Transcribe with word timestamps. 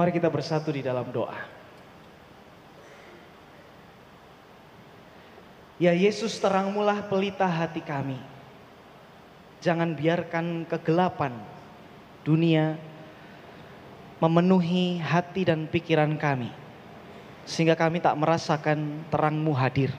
Mari 0.00 0.16
kita 0.16 0.32
bersatu 0.32 0.72
di 0.72 0.80
dalam 0.80 1.12
doa. 1.12 1.36
Ya 5.76 5.92
Yesus 5.92 6.40
terangmulah 6.40 7.04
pelita 7.04 7.44
hati 7.44 7.84
kami. 7.84 8.16
Jangan 9.60 9.92
biarkan 9.92 10.64
kegelapan 10.64 11.36
dunia 12.24 12.80
memenuhi 14.24 15.04
hati 15.04 15.44
dan 15.44 15.68
pikiran 15.68 16.16
kami. 16.16 16.48
Sehingga 17.44 17.76
kami 17.76 18.00
tak 18.00 18.16
merasakan 18.16 19.04
terangmu 19.12 19.52
hadir. 19.52 19.92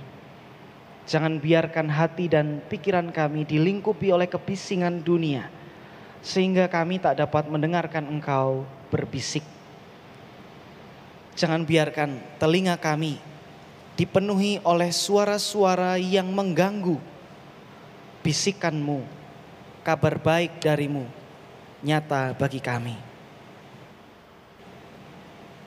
Jangan 1.05 1.37
biarkan 1.37 1.93
hati 1.93 2.25
dan 2.25 2.65
pikiran 2.73 3.13
kami 3.13 3.45
dilingkupi 3.45 4.09
oleh 4.09 4.25
kebisingan 4.25 5.05
dunia. 5.05 5.45
Sehingga 6.25 6.65
kami 6.73 6.97
tak 6.97 7.21
dapat 7.21 7.45
mendengarkan 7.53 8.09
engkau 8.09 8.65
berbisik. 8.89 9.60
Jangan 11.35 11.63
biarkan 11.63 12.19
telinga 12.37 12.75
kami 12.75 13.17
dipenuhi 13.95 14.57
oleh 14.65 14.89
suara-suara 14.89 15.99
yang 15.99 16.27
mengganggu. 16.31 16.97
Bisikanmu, 18.21 19.01
kabar 19.81 20.21
baik 20.21 20.61
darimu, 20.61 21.09
nyata 21.81 22.37
bagi 22.37 22.61
kami. 22.61 22.93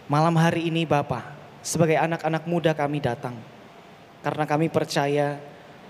Malam 0.07 0.37
hari 0.37 0.69
ini 0.71 0.87
Bapak, 0.87 1.25
sebagai 1.65 1.99
anak-anak 1.99 2.45
muda 2.45 2.77
kami 2.77 3.03
datang. 3.03 3.35
Karena 4.23 4.45
kami 4.45 4.71
percaya 4.71 5.41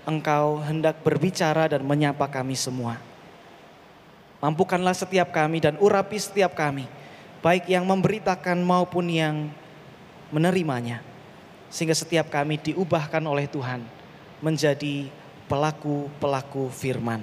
Engkau 0.05 0.61
hendak 0.61 1.01
berbicara 1.01 1.65
dan 1.65 1.81
menyapa 1.81 2.29
kami 2.29 2.53
semua. 2.53 3.01
Mampukanlah 4.37 4.93
setiap 4.93 5.33
kami 5.33 5.57
dan 5.57 5.81
urapi 5.81 6.21
setiap 6.21 6.53
kami, 6.53 6.85
baik 7.41 7.65
yang 7.65 7.81
memberitakan 7.89 8.61
maupun 8.61 9.09
yang 9.09 9.49
menerimanya. 10.29 11.01
Sehingga 11.69 11.97
setiap 11.97 12.31
kami 12.31 12.61
diubahkan 12.61 13.21
oleh 13.25 13.49
Tuhan 13.49 13.83
menjadi 14.39 15.09
pelaku-pelaku 15.45 16.69
firman. 16.71 17.21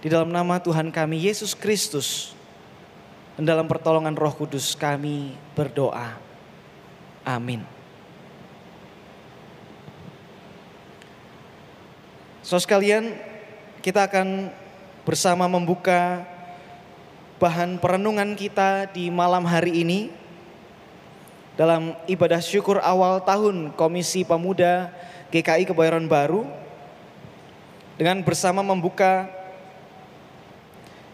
Di 0.00 0.12
dalam 0.12 0.28
nama 0.28 0.60
Tuhan 0.60 0.92
kami 0.92 1.24
Yesus 1.24 1.56
Kristus, 1.56 2.36
dan 3.34 3.50
dalam 3.50 3.66
pertolongan 3.66 4.14
Roh 4.14 4.30
Kudus 4.30 4.78
kami 4.78 5.34
berdoa. 5.58 6.14
Amin. 7.26 7.66
So 12.44 12.60
sekalian, 12.60 13.16
kita 13.80 14.04
akan 14.06 14.52
bersama 15.08 15.48
membuka 15.48 16.22
bahan 17.40 17.80
perenungan 17.80 18.36
kita 18.38 18.92
di 18.92 19.08
malam 19.08 19.42
hari 19.48 19.82
ini 19.82 20.12
dalam 21.54 21.94
ibadah 22.10 22.42
syukur 22.42 22.82
awal 22.82 23.22
tahun 23.22 23.70
Komisi 23.78 24.26
Pemuda 24.26 24.90
GKI 25.30 25.70
Kebayoran 25.70 26.10
Baru 26.10 26.46
dengan 27.94 28.18
bersama 28.26 28.58
membuka 28.62 29.30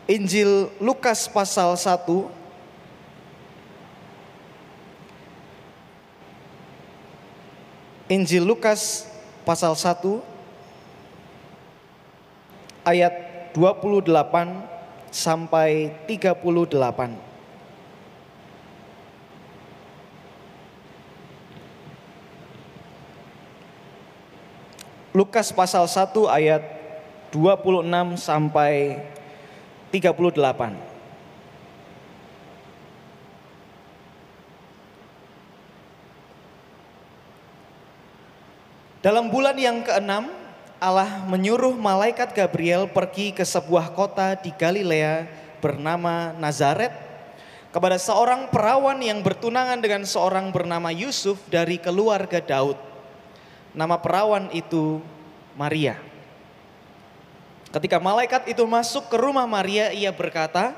Injil 0.08 0.72
Lukas 0.80 1.28
pasal 1.28 1.76
1 1.76 2.40
Injil 8.10 8.42
Lukas 8.42 9.06
pasal 9.46 9.76
1 9.78 10.18
ayat 12.82 13.14
28 13.54 14.10
sampai 15.14 15.94
38. 16.10 17.29
Lukas 25.10 25.50
pasal 25.50 25.90
1 25.90 26.14
ayat 26.30 26.62
26 27.34 27.82
sampai 28.14 29.02
38. 29.90 30.38
Dalam 39.02 39.32
bulan 39.32 39.56
yang 39.58 39.82
keenam, 39.82 40.30
Allah 40.78 41.26
menyuruh 41.26 41.74
malaikat 41.74 42.30
Gabriel 42.30 42.86
pergi 42.86 43.34
ke 43.34 43.42
sebuah 43.42 43.90
kota 43.90 44.38
di 44.38 44.54
Galilea 44.54 45.26
bernama 45.58 46.30
Nazaret 46.38 46.94
kepada 47.74 47.98
seorang 47.98 48.46
perawan 48.46 49.02
yang 49.02 49.26
bertunangan 49.26 49.82
dengan 49.82 50.06
seorang 50.06 50.54
bernama 50.54 50.94
Yusuf 50.94 51.42
dari 51.50 51.82
keluarga 51.82 52.38
Daud. 52.38 52.89
Nama 53.70 53.96
perawan 54.02 54.50
itu 54.50 54.98
Maria. 55.54 55.98
Ketika 57.70 58.02
malaikat 58.02 58.50
itu 58.50 58.66
masuk 58.66 59.06
ke 59.06 59.14
rumah 59.14 59.46
Maria, 59.46 59.94
ia 59.94 60.10
berkata, 60.10 60.74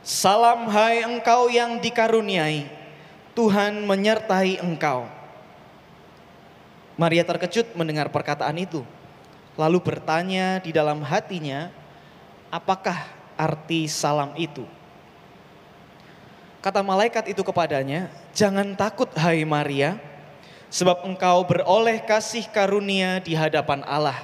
"Salam 0.00 0.64
hai 0.72 1.04
engkau 1.04 1.52
yang 1.52 1.76
dikaruniai, 1.76 2.64
Tuhan 3.36 3.84
menyertai 3.84 4.64
engkau." 4.64 5.04
Maria 6.96 7.20
terkejut 7.20 7.76
mendengar 7.76 8.08
perkataan 8.08 8.56
itu, 8.56 8.80
lalu 9.60 9.76
bertanya 9.84 10.56
di 10.64 10.72
dalam 10.72 11.04
hatinya, 11.04 11.68
"Apakah 12.48 12.96
arti 13.36 13.84
salam 13.84 14.32
itu?" 14.40 14.64
Kata 16.64 16.80
malaikat 16.80 17.28
itu 17.28 17.44
kepadanya, 17.44 18.08
"Jangan 18.32 18.72
takut, 18.72 19.12
hai 19.20 19.44
Maria, 19.44 20.00
sebab 20.76 21.08
engkau 21.08 21.40
beroleh 21.48 22.04
kasih 22.04 22.44
karunia 22.52 23.16
di 23.24 23.32
hadapan 23.32 23.80
Allah." 23.88 24.20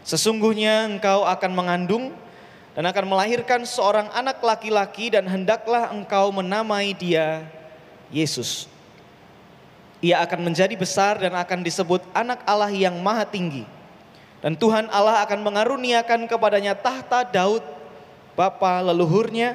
Sesungguhnya 0.00 0.88
engkau 0.88 1.28
akan 1.28 1.52
mengandung 1.52 2.16
dan 2.72 2.88
akan 2.88 3.04
melahirkan 3.04 3.62
seorang 3.68 4.08
anak 4.16 4.40
laki-laki 4.40 5.12
dan 5.12 5.28
hendaklah 5.28 5.92
engkau 5.92 6.32
menamai 6.32 6.96
dia 6.96 7.44
Yesus. 8.08 8.66
Ia 10.02 10.18
akan 10.26 10.50
menjadi 10.50 10.74
besar 10.74 11.22
dan 11.22 11.30
akan 11.38 11.62
disebut 11.62 12.02
anak 12.10 12.42
Allah 12.42 12.74
yang 12.74 12.98
maha 12.98 13.22
tinggi. 13.22 13.62
Dan 14.42 14.58
Tuhan 14.58 14.90
Allah 14.90 15.22
akan 15.22 15.38
mengaruniakan 15.46 16.26
kepadanya 16.26 16.74
tahta 16.74 17.22
Daud, 17.22 17.62
bapa 18.34 18.82
leluhurnya, 18.82 19.54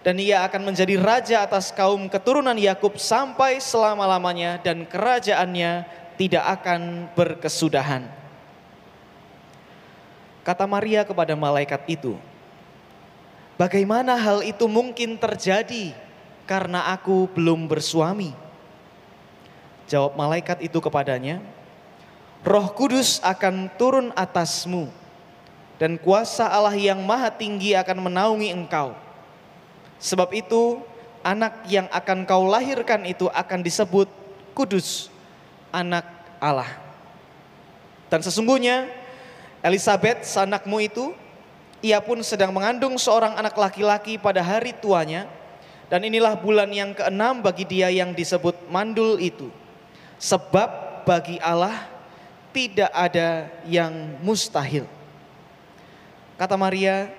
dan 0.00 0.16
ia 0.16 0.40
akan 0.48 0.72
menjadi 0.72 0.96
raja 0.96 1.44
atas 1.44 1.68
kaum 1.72 2.08
keturunan 2.08 2.56
Yakub 2.56 2.96
sampai 2.96 3.60
selama-lamanya 3.60 4.56
dan 4.64 4.88
kerajaannya 4.88 5.84
tidak 6.16 6.44
akan 6.60 7.08
berkesudahan. 7.12 8.08
Kata 10.40 10.64
Maria 10.64 11.04
kepada 11.04 11.36
malaikat 11.36 11.84
itu, 11.84 12.16
"Bagaimana 13.60 14.16
hal 14.16 14.40
itu 14.40 14.64
mungkin 14.64 15.20
terjadi 15.20 15.92
karena 16.48 16.88
aku 16.96 17.28
belum 17.36 17.68
bersuami?" 17.68 18.32
Jawab 19.84 20.16
malaikat 20.16 20.64
itu 20.64 20.80
kepadanya, 20.80 21.44
"Roh 22.40 22.72
Kudus 22.72 23.20
akan 23.20 23.68
turun 23.76 24.16
atasmu, 24.16 24.88
dan 25.76 26.00
kuasa 26.00 26.48
Allah 26.48 26.76
yang 26.76 27.04
Maha 27.04 27.28
Tinggi 27.28 27.76
akan 27.76 28.08
menaungi 28.08 28.48
engkau. 28.48 28.96
Sebab 30.00 30.32
itu, 30.32 30.80
anak 31.20 31.68
yang 31.68 31.86
akan 31.92 32.24
kau 32.24 32.48
lahirkan 32.48 33.04
itu 33.04 33.28
akan 33.28 33.60
disebut 33.60 34.08
Kudus, 34.56 35.12
Anak 35.70 36.08
Allah." 36.40 36.72
Dan 38.10 38.24
sesungguhnya 38.24 38.90
Elizabeth, 39.60 40.24
sanakmu 40.24 40.80
itu, 40.80 41.12
ia 41.84 42.00
pun 42.00 42.18
sedang 42.24 42.50
mengandung 42.50 42.96
seorang 42.96 43.36
anak 43.36 43.52
laki-laki 43.54 44.16
pada 44.16 44.40
hari 44.40 44.72
tuanya, 44.72 45.28
dan 45.92 46.00
inilah 46.00 46.34
bulan 46.40 46.72
yang 46.72 46.96
keenam 46.96 47.44
bagi 47.44 47.68
dia 47.68 47.92
yang 47.92 48.16
disebut 48.16 48.56
mandul 48.72 49.20
itu. 49.20 49.52
Sebab 50.16 51.04
bagi 51.04 51.36
Allah 51.40 51.88
tidak 52.50 52.90
ada 52.92 53.48
yang 53.68 54.20
mustahil. 54.24 54.84
Kata 56.40 56.56
Maria, 56.56 57.12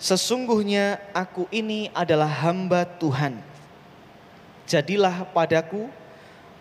sesungguhnya 0.00 0.96
aku 1.12 1.44
ini 1.52 1.92
adalah 1.92 2.26
hamba 2.26 2.88
Tuhan. 2.88 3.36
Jadilah 4.64 5.28
padaku 5.30 5.92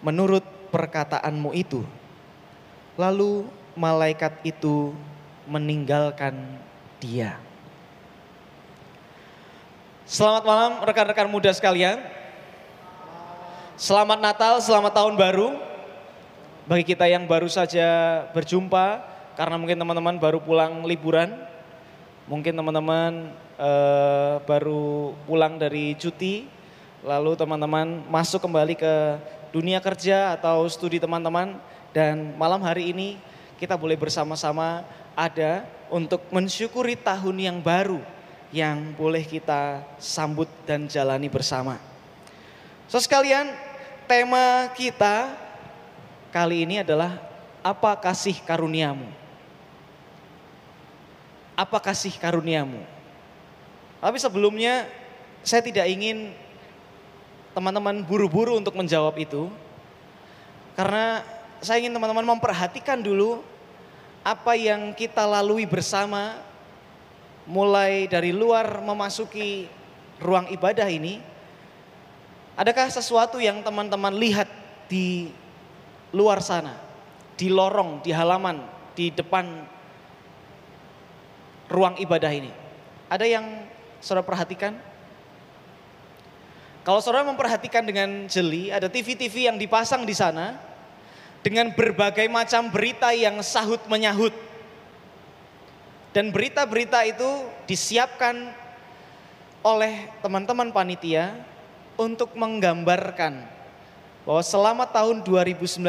menurut 0.04 0.44
perkataanmu 0.70 1.56
itu. 1.56 1.88
Lalu 3.00 3.48
malaikat 3.80 4.44
itu 4.44 4.92
meninggalkan 5.48 6.36
dia. 7.00 7.40
Selamat 10.04 10.44
malam 10.44 10.72
rekan-rekan 10.84 11.32
muda 11.32 11.54
sekalian. 11.56 12.02
Selamat 13.80 14.20
Natal, 14.20 14.60
selamat 14.60 14.92
tahun 14.92 15.16
baru. 15.16 15.56
Bagi 16.68 16.84
kita 16.84 17.08
yang 17.08 17.24
baru 17.24 17.48
saja 17.48 17.88
berjumpa, 18.36 19.02
karena 19.40 19.56
mungkin 19.56 19.80
teman-teman 19.80 20.20
baru 20.20 20.44
pulang 20.44 20.84
liburan, 20.84 21.49
mungkin 22.30 22.54
teman-teman 22.54 23.34
uh, 23.58 24.38
baru 24.46 25.18
pulang 25.26 25.58
dari 25.58 25.98
cuti, 25.98 26.46
lalu 27.02 27.34
teman-teman 27.34 28.06
masuk 28.06 28.46
kembali 28.46 28.78
ke 28.78 29.18
dunia 29.50 29.82
kerja 29.82 30.38
atau 30.38 30.70
studi 30.70 31.02
teman-teman 31.02 31.58
dan 31.90 32.38
malam 32.38 32.62
hari 32.62 32.94
ini 32.94 33.18
kita 33.58 33.74
boleh 33.74 33.98
bersama-sama 33.98 34.86
ada 35.18 35.66
untuk 35.90 36.22
mensyukuri 36.30 36.94
tahun 36.94 37.50
yang 37.50 37.58
baru 37.60 38.00
yang 38.54 38.94
boleh 38.94 39.26
kita 39.26 39.82
sambut 39.98 40.50
dan 40.70 40.86
jalani 40.86 41.30
bersama. 41.30 41.82
So 42.90 42.98
sekalian, 43.02 43.54
tema 44.06 44.70
kita 44.74 45.34
kali 46.30 46.66
ini 46.66 46.82
adalah 46.82 47.22
apa 47.62 47.94
kasih 47.98 48.38
karuniamu? 48.46 49.29
Apa 51.60 51.84
kasih 51.84 52.16
karuniamu? 52.16 52.80
Tapi 54.00 54.16
sebelumnya 54.16 54.88
saya 55.44 55.60
tidak 55.60 55.92
ingin 55.92 56.32
teman-teman 57.52 58.00
buru-buru 58.00 58.56
untuk 58.56 58.80
menjawab 58.80 59.20
itu. 59.20 59.52
Karena 60.80 61.20
saya 61.60 61.84
ingin 61.84 61.92
teman-teman 61.92 62.24
memperhatikan 62.24 63.04
dulu 63.04 63.44
apa 64.24 64.56
yang 64.56 64.96
kita 64.96 65.28
lalui 65.28 65.68
bersama 65.68 66.40
mulai 67.44 68.08
dari 68.08 68.32
luar 68.32 68.80
memasuki 68.80 69.68
ruang 70.24 70.48
ibadah 70.56 70.88
ini. 70.88 71.20
Adakah 72.56 72.88
sesuatu 72.88 73.40
yang 73.44 73.60
teman-teman 73.64 74.16
lihat 74.16 74.48
di 74.88 75.32
luar 76.16 76.40
sana, 76.40 76.76
di 77.36 77.52
lorong, 77.52 78.04
di 78.04 78.12
halaman, 78.16 78.64
di 78.96 79.12
depan 79.12 79.64
ruang 81.70 81.96
ibadah 82.02 82.34
ini? 82.34 82.52
Ada 83.08 83.26
yang 83.30 83.46
saudara 84.02 84.26
perhatikan? 84.26 84.76
Kalau 86.84 87.00
saudara 87.00 87.22
memperhatikan 87.22 87.86
dengan 87.86 88.26
jeli, 88.26 88.74
ada 88.74 88.90
TV-TV 88.90 89.46
yang 89.46 89.58
dipasang 89.62 90.04
di 90.04 90.18
sana 90.18 90.58
dengan 91.46 91.70
berbagai 91.72 92.26
macam 92.28 92.68
berita 92.68 93.14
yang 93.14 93.40
sahut 93.46 93.80
menyahut. 93.86 94.34
Dan 96.10 96.34
berita-berita 96.34 97.06
itu 97.06 97.30
disiapkan 97.70 98.50
oleh 99.62 100.10
teman-teman 100.26 100.74
panitia 100.74 101.38
untuk 102.00 102.34
menggambarkan 102.34 103.46
bahwa 104.26 104.42
selama 104.42 104.90
tahun 104.90 105.22
2019 105.22 105.84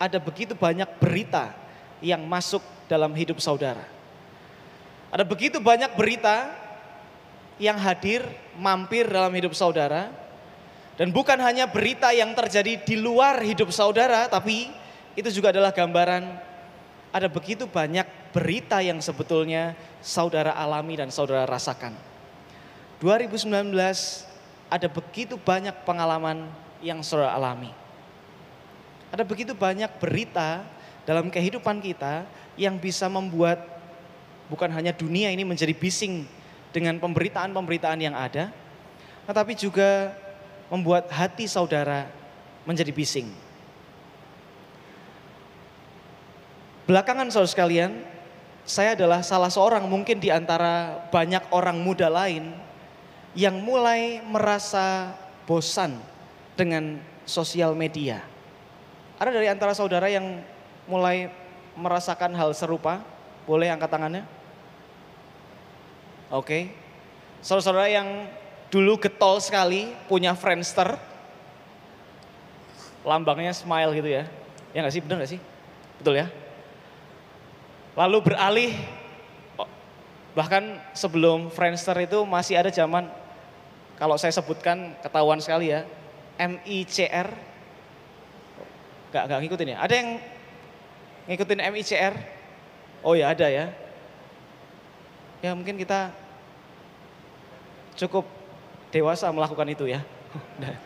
ada 0.00 0.18
begitu 0.18 0.56
banyak 0.56 0.88
berita 0.98 1.52
yang 2.00 2.24
masuk 2.24 2.64
dalam 2.88 3.12
hidup 3.12 3.38
saudara. 3.38 3.99
Ada 5.10 5.26
begitu 5.26 5.58
banyak 5.58 5.98
berita 5.98 6.54
yang 7.58 7.76
hadir 7.76 8.22
mampir 8.54 9.10
dalam 9.10 9.34
hidup 9.34 9.52
saudara. 9.52 10.10
Dan 10.94 11.10
bukan 11.10 11.40
hanya 11.40 11.66
berita 11.66 12.12
yang 12.14 12.36
terjadi 12.36 12.78
di 12.84 12.94
luar 13.00 13.40
hidup 13.40 13.72
saudara, 13.72 14.28
tapi 14.28 14.68
itu 15.16 15.28
juga 15.32 15.50
adalah 15.50 15.72
gambaran 15.72 16.22
ada 17.10 17.26
begitu 17.26 17.66
banyak 17.66 18.06
berita 18.30 18.78
yang 18.78 19.02
sebetulnya 19.02 19.74
saudara 19.98 20.54
alami 20.54 20.94
dan 20.94 21.10
saudara 21.10 21.42
rasakan. 21.48 21.90
2019 23.02 23.50
ada 24.70 24.86
begitu 24.86 25.34
banyak 25.34 25.74
pengalaman 25.82 26.46
yang 26.78 27.02
saudara 27.02 27.34
alami. 27.34 27.74
Ada 29.10 29.26
begitu 29.26 29.58
banyak 29.58 29.90
berita 29.98 30.62
dalam 31.02 31.32
kehidupan 31.32 31.82
kita 31.82 32.22
yang 32.54 32.78
bisa 32.78 33.10
membuat 33.10 33.79
bukan 34.50 34.68
hanya 34.74 34.90
dunia 34.90 35.30
ini 35.30 35.46
menjadi 35.46 35.70
bising 35.70 36.26
dengan 36.74 36.98
pemberitaan-pemberitaan 36.98 38.02
yang 38.02 38.18
ada, 38.18 38.50
tetapi 39.30 39.54
juga 39.54 40.10
membuat 40.66 41.06
hati 41.14 41.46
saudara 41.46 42.10
menjadi 42.66 42.90
bising. 42.90 43.30
Belakangan 46.90 47.30
saudara 47.30 47.54
sekalian, 47.54 48.02
saya 48.66 48.98
adalah 48.98 49.22
salah 49.22 49.46
seorang 49.46 49.86
mungkin 49.86 50.18
di 50.18 50.34
antara 50.34 51.06
banyak 51.14 51.46
orang 51.54 51.78
muda 51.78 52.10
lain 52.10 52.50
yang 53.38 53.62
mulai 53.62 54.18
merasa 54.26 55.14
bosan 55.46 56.02
dengan 56.58 56.98
sosial 57.22 57.78
media. 57.78 58.26
Ada 59.22 59.30
dari 59.30 59.46
antara 59.46 59.70
saudara 59.70 60.10
yang 60.10 60.42
mulai 60.90 61.30
merasakan 61.78 62.34
hal 62.34 62.50
serupa? 62.58 63.06
Boleh 63.46 63.70
angkat 63.70 63.90
tangannya? 63.90 64.39
Oke. 66.30 66.46
Okay. 66.46 66.62
Saudara-saudara 67.42 67.90
yang 67.90 68.08
dulu 68.70 69.02
getol 69.02 69.42
sekali 69.42 69.90
punya 70.06 70.38
Friendster. 70.38 70.94
Lambangnya 73.02 73.50
smile 73.50 73.90
gitu 73.98 74.06
ya. 74.06 74.24
Ya 74.70 74.78
nggak 74.86 74.94
sih, 74.94 75.02
benar 75.02 75.16
nggak 75.18 75.32
sih? 75.34 75.40
Betul 75.98 76.22
ya? 76.22 76.30
Lalu 77.98 78.18
beralih, 78.22 78.70
bahkan 80.38 80.78
sebelum 80.94 81.50
Friendster 81.50 81.98
itu 81.98 82.22
masih 82.22 82.62
ada 82.62 82.70
zaman, 82.70 83.10
kalau 83.98 84.14
saya 84.14 84.30
sebutkan 84.30 84.94
ketahuan 85.02 85.42
sekali 85.42 85.74
ya, 85.74 85.82
MICR. 86.38 87.28
Gak, 89.10 89.26
gak 89.26 89.40
ngikutin 89.42 89.74
ya? 89.74 89.78
Ada 89.82 89.94
yang 89.98 90.08
ngikutin 91.26 91.60
MICR? 91.74 92.14
Oh 93.02 93.18
ya 93.18 93.34
ada 93.34 93.50
ya. 93.50 93.74
Ya 95.40 95.56
mungkin 95.56 95.80
kita 95.80 96.12
cukup 97.96 98.28
dewasa 98.92 99.32
melakukan 99.32 99.68
itu 99.72 99.88
ya. 99.88 100.04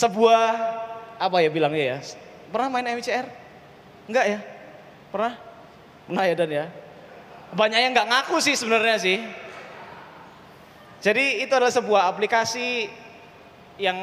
Sebuah 0.00 0.44
apa 1.16 1.36
ya 1.40 1.48
bilangnya 1.48 1.84
ya? 1.96 1.98
Pernah 2.52 2.68
main 2.68 2.96
MCR? 3.00 3.26
Enggak 4.08 4.26
ya? 4.28 4.38
Pernah? 5.08 5.34
Pernah 6.08 6.24
ya 6.28 6.34
Dan 6.36 6.50
ya? 6.50 6.66
Banyak 7.52 7.78
yang 7.80 7.92
nggak 7.92 8.08
ngaku 8.08 8.36
sih 8.40 8.56
sebenarnya 8.56 8.96
sih. 9.00 9.18
Jadi 11.02 11.44
itu 11.44 11.52
adalah 11.52 11.72
sebuah 11.72 12.08
aplikasi 12.08 12.88
yang 13.76 13.98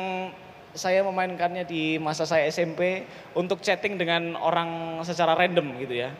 saya 0.75 1.01
memainkannya 1.01 1.65
di 1.65 1.97
masa 1.97 2.29
saya 2.29 2.45
SMP 2.45 3.07
untuk 3.33 3.63
chatting 3.63 3.97
dengan 3.97 4.37
orang 4.37 5.01
secara 5.01 5.33
random 5.33 5.79
gitu 5.81 5.97
ya. 6.05 6.13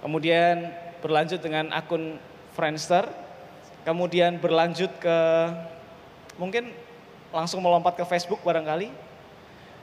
Kemudian 0.00 0.72
berlanjut 1.02 1.42
dengan 1.42 1.74
akun 1.74 2.16
Friendster 2.54 3.10
kemudian 3.82 4.38
berlanjut 4.38 4.88
ke 5.02 5.18
mungkin 6.38 6.70
langsung 7.34 7.60
melompat 7.60 7.98
ke 7.98 8.04
Facebook 8.06 8.40
barangkali 8.46 8.88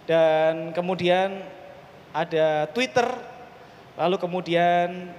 dan 0.08 0.72
kemudian 0.72 1.44
ada 2.16 2.66
Twitter 2.72 3.06
lalu 4.00 4.16
kemudian 4.16 5.12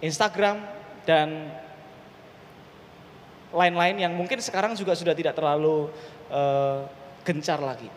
Instagram 0.00 0.62
dan 1.04 1.50
lain-lain 3.50 3.98
yang 3.98 4.12
mungkin 4.14 4.38
sekarang 4.38 4.78
juga 4.78 4.94
sudah 4.94 5.12
tidak 5.12 5.34
terlalu 5.34 5.90
uh, 6.30 6.86
gencar 7.26 7.58
lagi. 7.58 7.90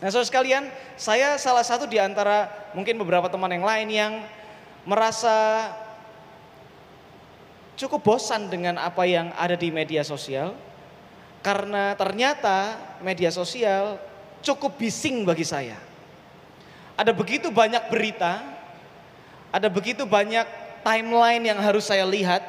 Nah, 0.00 0.08
saudara 0.10 0.26
sekalian, 0.26 0.64
saya 0.98 1.36
salah 1.36 1.62
satu 1.62 1.84
di 1.86 2.00
antara 2.00 2.50
mungkin 2.72 2.96
beberapa 2.98 3.28
teman 3.28 3.52
yang 3.52 3.64
lain 3.64 3.88
yang 3.92 4.12
merasa 4.88 5.68
cukup 7.74 8.14
bosan 8.14 8.50
dengan 8.50 8.78
apa 8.78 9.02
yang 9.06 9.34
ada 9.34 9.58
di 9.58 9.70
media 9.74 10.06
sosial 10.06 10.54
karena 11.44 11.92
ternyata 11.98 12.78
media 13.04 13.28
sosial 13.28 14.00
cukup 14.40 14.80
bising 14.80 15.28
bagi 15.28 15.44
saya. 15.44 15.76
Ada 16.94 17.10
begitu 17.10 17.50
banyak 17.50 17.90
berita, 17.90 18.40
ada 19.50 19.68
begitu 19.68 20.06
banyak 20.06 20.46
timeline 20.86 21.42
yang 21.42 21.58
harus 21.58 21.90
saya 21.90 22.06
lihat, 22.06 22.40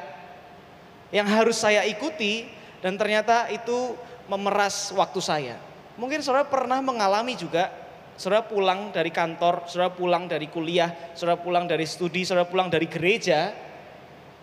yang 1.10 1.26
harus 1.26 1.58
saya 1.58 1.82
ikuti 1.84 2.46
dan 2.80 2.94
ternyata 2.94 3.50
itu 3.50 3.98
memeras 4.30 4.94
waktu 4.94 5.18
saya. 5.18 5.56
Mungkin 5.98 6.22
saudara 6.22 6.46
pernah 6.46 6.78
mengalami 6.78 7.34
juga, 7.34 7.72
saudara 8.14 8.44
pulang 8.44 8.94
dari 8.94 9.10
kantor, 9.10 9.66
saudara 9.66 9.90
pulang 9.90 10.28
dari 10.28 10.46
kuliah, 10.46 11.12
saudara 11.16 11.40
pulang 11.40 11.64
dari 11.66 11.88
studi, 11.88 12.22
saudara 12.22 12.46
pulang 12.46 12.68
dari 12.68 12.86
gereja, 12.86 13.65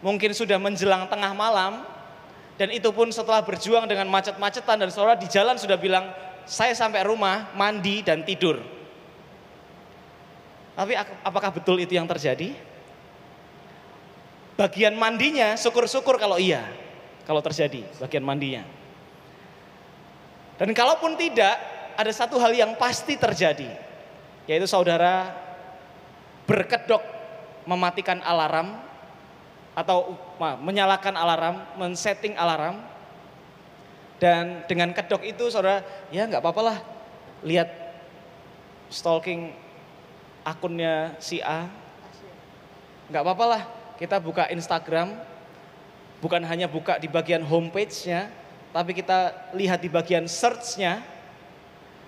mungkin 0.04 0.36
sudah 0.36 0.60
menjelang 0.60 1.08
tengah 1.08 1.32
malam, 1.32 1.88
dan 2.60 2.70
itu 2.70 2.92
pun 2.92 3.10
setelah 3.10 3.42
berjuang 3.42 3.88
dengan 3.88 4.06
macet-macetan 4.12 4.78
dan 4.78 4.92
saudara 4.92 5.18
di 5.18 5.26
jalan 5.32 5.56
sudah 5.56 5.80
bilang, 5.80 6.12
saya 6.44 6.76
sampai 6.76 7.08
rumah, 7.08 7.50
mandi 7.56 8.04
dan 8.04 8.22
tidur. 8.28 8.60
Tapi 10.76 10.94
apakah 11.24 11.56
betul 11.56 11.80
itu 11.80 11.96
yang 11.96 12.06
terjadi? 12.06 12.52
Bagian 14.54 14.94
mandinya 14.94 15.58
syukur-syukur 15.58 16.22
kalau 16.22 16.38
iya, 16.38 16.68
kalau 17.26 17.42
terjadi 17.42 17.88
bagian 17.98 18.22
mandinya. 18.22 18.62
Dan 20.62 20.70
kalaupun 20.78 21.18
tidak, 21.18 21.58
ada 21.98 22.12
satu 22.14 22.38
hal 22.38 22.54
yang 22.54 22.78
pasti 22.78 23.18
terjadi, 23.18 23.70
yaitu 24.46 24.70
saudara 24.70 25.34
berkedok 26.46 27.02
mematikan 27.66 28.22
alarm 28.22 28.78
atau 29.74 30.14
menyalakan 30.62 31.18
alarm, 31.18 31.58
men-setting 31.78 32.38
alarm 32.38 32.94
Dan 34.24 34.64
dengan 34.72 34.96
kedok 34.96 35.20
itu 35.28 35.52
saudara, 35.52 35.84
ya 36.08 36.24
nggak 36.24 36.40
apa-apa 36.40 36.62
lah. 36.64 36.78
Lihat 37.44 37.68
stalking 38.88 39.52
akunnya 40.48 41.12
si 41.20 41.44
A. 41.44 41.68
Nggak 43.12 43.20
apa-apa 43.20 43.46
lah, 43.52 43.62
kita 44.00 44.24
buka 44.24 44.48
Instagram. 44.48 45.12
Bukan 46.24 46.40
hanya 46.48 46.72
buka 46.72 46.96
di 47.04 47.12
bagian 47.12 47.44
homepage-nya, 47.44 48.32
tapi 48.72 48.96
kita 48.96 49.52
lihat 49.60 49.84
di 49.84 49.92
bagian 49.92 50.24
search-nya. 50.24 51.04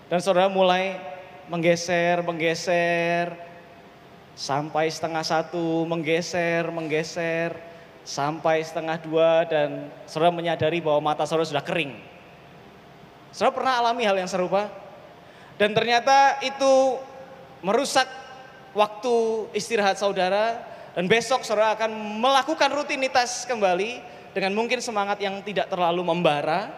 Dan 0.08 0.24
saudara 0.24 0.48
mulai 0.48 0.96
menggeser, 1.52 2.24
menggeser, 2.24 3.36
sampai 4.36 4.92
setengah 4.92 5.24
satu, 5.24 5.88
menggeser, 5.88 6.68
menggeser, 6.68 7.56
sampai 8.06 8.62
setengah 8.62 9.00
dua 9.02 9.48
dan 9.50 9.90
saudara 10.06 10.30
menyadari 10.30 10.84
bahwa 10.84 11.12
mata 11.12 11.26
saudara 11.26 11.48
sudah 11.48 11.64
kering. 11.64 11.96
Saudara 13.32 13.56
pernah 13.56 13.74
alami 13.82 14.04
hal 14.06 14.16
yang 14.16 14.30
serupa? 14.30 14.70
Dan 15.56 15.72
ternyata 15.72 16.40
itu 16.44 17.00
merusak 17.64 18.06
waktu 18.76 19.48
istirahat 19.56 19.96
saudara 19.96 20.60
dan 20.94 21.08
besok 21.08 21.48
saudara 21.48 21.74
akan 21.80 21.92
melakukan 22.20 22.70
rutinitas 22.76 23.48
kembali 23.48 24.04
dengan 24.36 24.52
mungkin 24.52 24.84
semangat 24.84 25.20
yang 25.24 25.40
tidak 25.48 25.72
terlalu 25.72 26.04
membara 26.04 26.72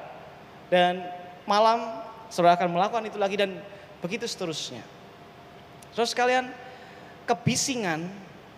dan 0.70 1.02
malam 1.50 2.06
saudara 2.30 2.54
akan 2.54 2.70
melakukan 2.70 3.04
itu 3.10 3.18
lagi 3.18 3.36
dan 3.36 3.58
begitu 3.98 4.30
seterusnya. 4.30 4.86
Saudara 5.92 6.10
sekalian, 6.14 6.46
kebisingan 7.28 8.08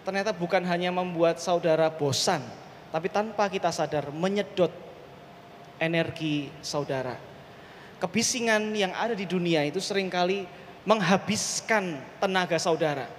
ternyata 0.06 0.30
bukan 0.32 0.62
hanya 0.70 0.94
membuat 0.94 1.42
saudara 1.42 1.90
bosan, 1.90 2.40
tapi 2.94 3.10
tanpa 3.10 3.50
kita 3.50 3.74
sadar 3.74 4.14
menyedot 4.14 4.72
energi 5.82 6.54
saudara. 6.62 7.18
Kebisingan 8.00 8.72
yang 8.78 8.94
ada 8.96 9.18
di 9.18 9.28
dunia 9.28 9.66
itu 9.68 9.82
sering 9.84 10.08
kali 10.08 10.48
menghabiskan 10.88 12.00
tenaga 12.22 12.56
saudara. 12.56 13.10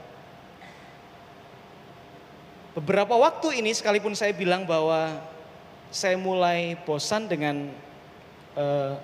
Beberapa 2.71 3.19
waktu 3.19 3.61
ini 3.61 3.75
sekalipun 3.75 4.14
saya 4.14 4.33
bilang 4.33 4.64
bahwa 4.64 5.21
saya 5.90 6.14
mulai 6.14 6.78
bosan 6.87 7.26
dengan 7.26 7.69
uh, 8.54 8.95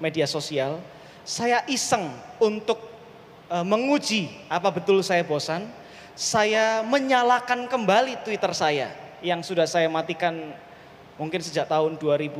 media 0.00 0.24
sosial, 0.24 0.80
saya 1.22 1.62
iseng 1.68 2.10
untuk 2.40 2.93
menguji 3.50 4.30
apa 4.48 4.70
betul 4.72 5.04
saya 5.04 5.26
bosan. 5.26 5.66
Saya 6.14 6.86
menyalakan 6.86 7.66
kembali 7.66 8.22
Twitter 8.22 8.54
saya 8.54 8.94
yang 9.18 9.42
sudah 9.42 9.66
saya 9.66 9.90
matikan 9.90 10.54
mungkin 11.18 11.42
sejak 11.42 11.66
tahun 11.66 11.98
2000 11.98 12.30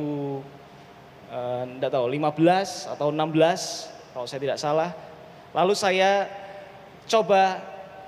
enggak 1.75 1.91
tahu 1.91 2.05
15 2.07 2.95
atau 2.95 3.07
16 3.11 4.15
kalau 4.15 4.23
saya 4.23 4.39
tidak 4.39 4.59
salah. 4.61 4.95
Lalu 5.51 5.75
saya 5.75 6.31
coba 7.03 7.59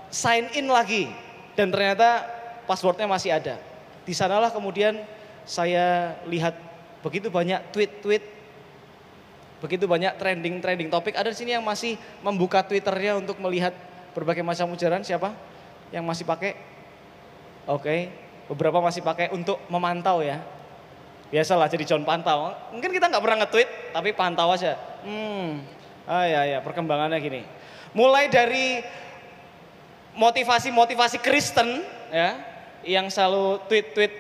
sign 0.08 0.48
in 0.56 0.72
lagi 0.72 1.12
dan 1.60 1.68
ternyata 1.68 2.24
passwordnya 2.64 3.08
masih 3.08 3.36
ada. 3.36 3.60
Di 4.08 4.16
sanalah 4.16 4.48
kemudian 4.52 5.04
saya 5.44 6.16
lihat 6.28 6.56
begitu 7.04 7.28
banyak 7.28 7.60
tweet-tweet, 7.76 8.24
begitu 9.64 9.90
banyak 9.90 10.16
trending-trending 10.18 10.90
topik. 10.90 11.18
Ada 11.18 11.34
di 11.34 11.38
sini 11.38 11.52
yang 11.58 11.66
masih 11.66 11.98
membuka 12.22 12.62
Twitternya 12.62 13.18
untuk 13.18 13.42
melihat 13.42 13.74
berbagai 14.14 14.46
macam 14.46 14.74
ujaran. 14.74 15.02
Siapa 15.02 15.34
yang 15.94 16.06
masih 16.06 16.26
pakai? 16.26 16.58
Oke, 17.68 18.12
beberapa 18.48 18.80
masih 18.80 19.04
pakai 19.04 19.34
untuk 19.36 19.60
memantau 19.68 20.24
ya. 20.24 20.40
Biasalah 21.28 21.68
jadi 21.68 21.84
John 21.84 22.08
pantau. 22.08 22.56
Mungkin 22.72 22.90
kita 22.96 23.12
nggak 23.12 23.24
pernah 23.24 23.38
nge-tweet, 23.44 23.70
tapi 23.92 24.16
pantau 24.16 24.48
aja. 24.56 24.80
Hmm, 25.04 25.60
ah 26.08 26.24
ya 26.24 26.48
ya 26.48 26.60
perkembangannya 26.64 27.20
gini. 27.20 27.42
Mulai 27.92 28.32
dari 28.32 28.80
motivasi-motivasi 30.16 31.20
Kristen 31.20 31.84
ya, 32.10 32.40
yang 32.88 33.12
selalu 33.12 33.60
tweet-tweet 33.68 34.14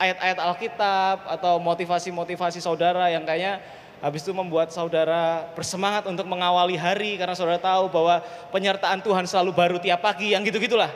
ayat-ayat 0.00 0.38
Alkitab 0.40 1.16
atau 1.38 1.60
motivasi-motivasi 1.60 2.60
saudara 2.60 3.08
yang 3.12 3.24
kayaknya 3.24 3.60
habis 4.04 4.20
itu 4.20 4.32
membuat 4.36 4.68
saudara 4.70 5.48
bersemangat 5.56 6.04
untuk 6.04 6.28
mengawali 6.28 6.76
hari 6.76 7.16
karena 7.16 7.32
saudara 7.32 7.56
tahu 7.56 7.88
bahwa 7.88 8.20
penyertaan 8.52 9.00
Tuhan 9.00 9.24
selalu 9.24 9.50
baru 9.56 9.76
tiap 9.80 10.04
pagi 10.04 10.36
yang 10.36 10.44
gitu-gitulah. 10.44 10.92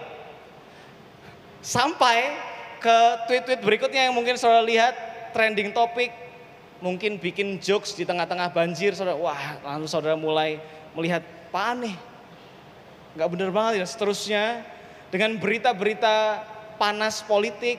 Sampai 1.61 2.37
ke 2.81 2.99
tweet-tweet 3.29 3.61
berikutnya 3.61 4.09
yang 4.09 4.15
mungkin 4.17 4.37
saudara 4.41 4.65
lihat 4.65 4.97
trending 5.37 5.73
topik, 5.77 6.13
mungkin 6.81 7.21
bikin 7.21 7.61
jokes 7.61 7.93
di 7.93 8.09
tengah-tengah 8.09 8.53
banjir, 8.53 8.97
saudara, 8.97 9.17
wah 9.17 9.61
lalu 9.61 9.87
saudara 9.89 10.17
mulai 10.17 10.61
melihat, 10.97 11.21
aneh, 11.53 11.95
nggak 13.17 13.29
bener 13.29 13.51
banget 13.53 13.85
ya, 13.85 13.87
seterusnya 13.87 14.45
dengan 15.13 15.37
berita-berita 15.37 16.41
panas 16.81 17.21
politik, 17.21 17.77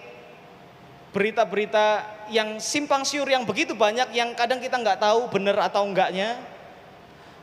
berita-berita 1.12 2.06
yang 2.32 2.58
simpang 2.58 3.04
siur 3.04 3.28
yang 3.28 3.44
begitu 3.44 3.76
banyak 3.76 4.16
yang 4.16 4.32
kadang 4.34 4.64
kita 4.64 4.80
nggak 4.80 5.04
tahu 5.04 5.28
benar 5.30 5.68
atau 5.68 5.84
enggaknya, 5.84 6.40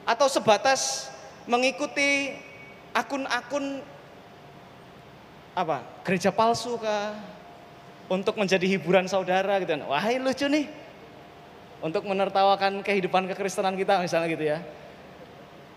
atau 0.08 0.26
sebatas 0.26 1.12
mengikuti 1.44 2.32
akun-akun 2.96 3.84
apa 5.52 5.84
gereja 6.02 6.32
palsu 6.32 6.80
kah 6.80 7.12
untuk 8.08 8.40
menjadi 8.40 8.64
hiburan 8.64 9.04
saudara 9.04 9.60
gitu 9.60 9.76
kan. 9.76 9.84
Wah 9.84 10.08
lucu 10.16 10.48
nih. 10.48 10.66
Untuk 11.78 12.02
menertawakan 12.08 12.82
kehidupan 12.82 13.30
kekristenan 13.30 13.78
kita 13.78 14.02
misalnya 14.02 14.28
gitu 14.32 14.44
ya. 14.48 14.58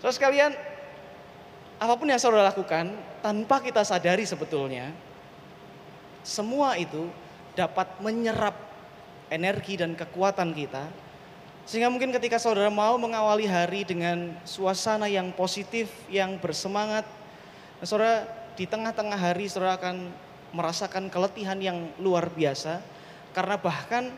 Terus 0.02 0.18
kalian 0.18 0.56
apa 1.78 1.94
pun 1.94 2.10
yang 2.10 2.18
saudara 2.18 2.50
lakukan 2.50 2.90
tanpa 3.22 3.62
kita 3.62 3.86
sadari 3.86 4.26
sebetulnya 4.26 4.90
semua 6.26 6.78
itu 6.78 7.10
dapat 7.54 7.90
menyerap 8.02 8.71
energi 9.32 9.80
dan 9.80 9.96
kekuatan 9.96 10.52
kita 10.52 10.92
sehingga 11.66 11.88
mungkin 11.88 12.12
ketika 12.12 12.42
saudara 12.42 12.68
mau 12.74 12.98
mengawali 12.98 13.46
hari 13.46 13.86
dengan 13.86 14.34
suasana 14.44 15.06
yang 15.06 15.30
positif, 15.32 15.88
yang 16.10 16.42
bersemangat, 16.42 17.06
saudara 17.86 18.26
di 18.58 18.66
tengah-tengah 18.66 19.16
hari 19.16 19.46
saudara 19.48 19.78
akan 19.78 20.10
merasakan 20.52 21.08
keletihan 21.08 21.56
yang 21.62 21.88
luar 22.02 22.28
biasa 22.28 22.84
karena 23.32 23.56
bahkan 23.56 24.12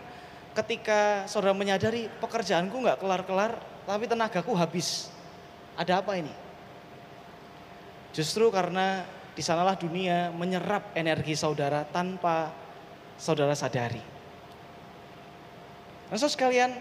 ketika 0.57 1.29
saudara 1.29 1.53
menyadari 1.53 2.09
pekerjaanku 2.17 2.73
nggak 2.73 2.97
kelar-kelar 2.97 3.59
tapi 3.83 4.07
tenagaku 4.07 4.55
habis. 4.55 5.11
Ada 5.73 6.05
apa 6.05 6.17
ini? 6.17 6.33
Justru 8.13 8.53
karena 8.53 9.05
di 9.33 9.41
sanalah 9.41 9.73
dunia 9.73 10.29
menyerap 10.29 10.93
energi 10.93 11.33
saudara 11.33 11.81
tanpa 11.81 12.53
saudara 13.17 13.57
sadari. 13.57 14.12
Nah, 16.13 16.21
so 16.21 16.29
sekalian, 16.29 16.77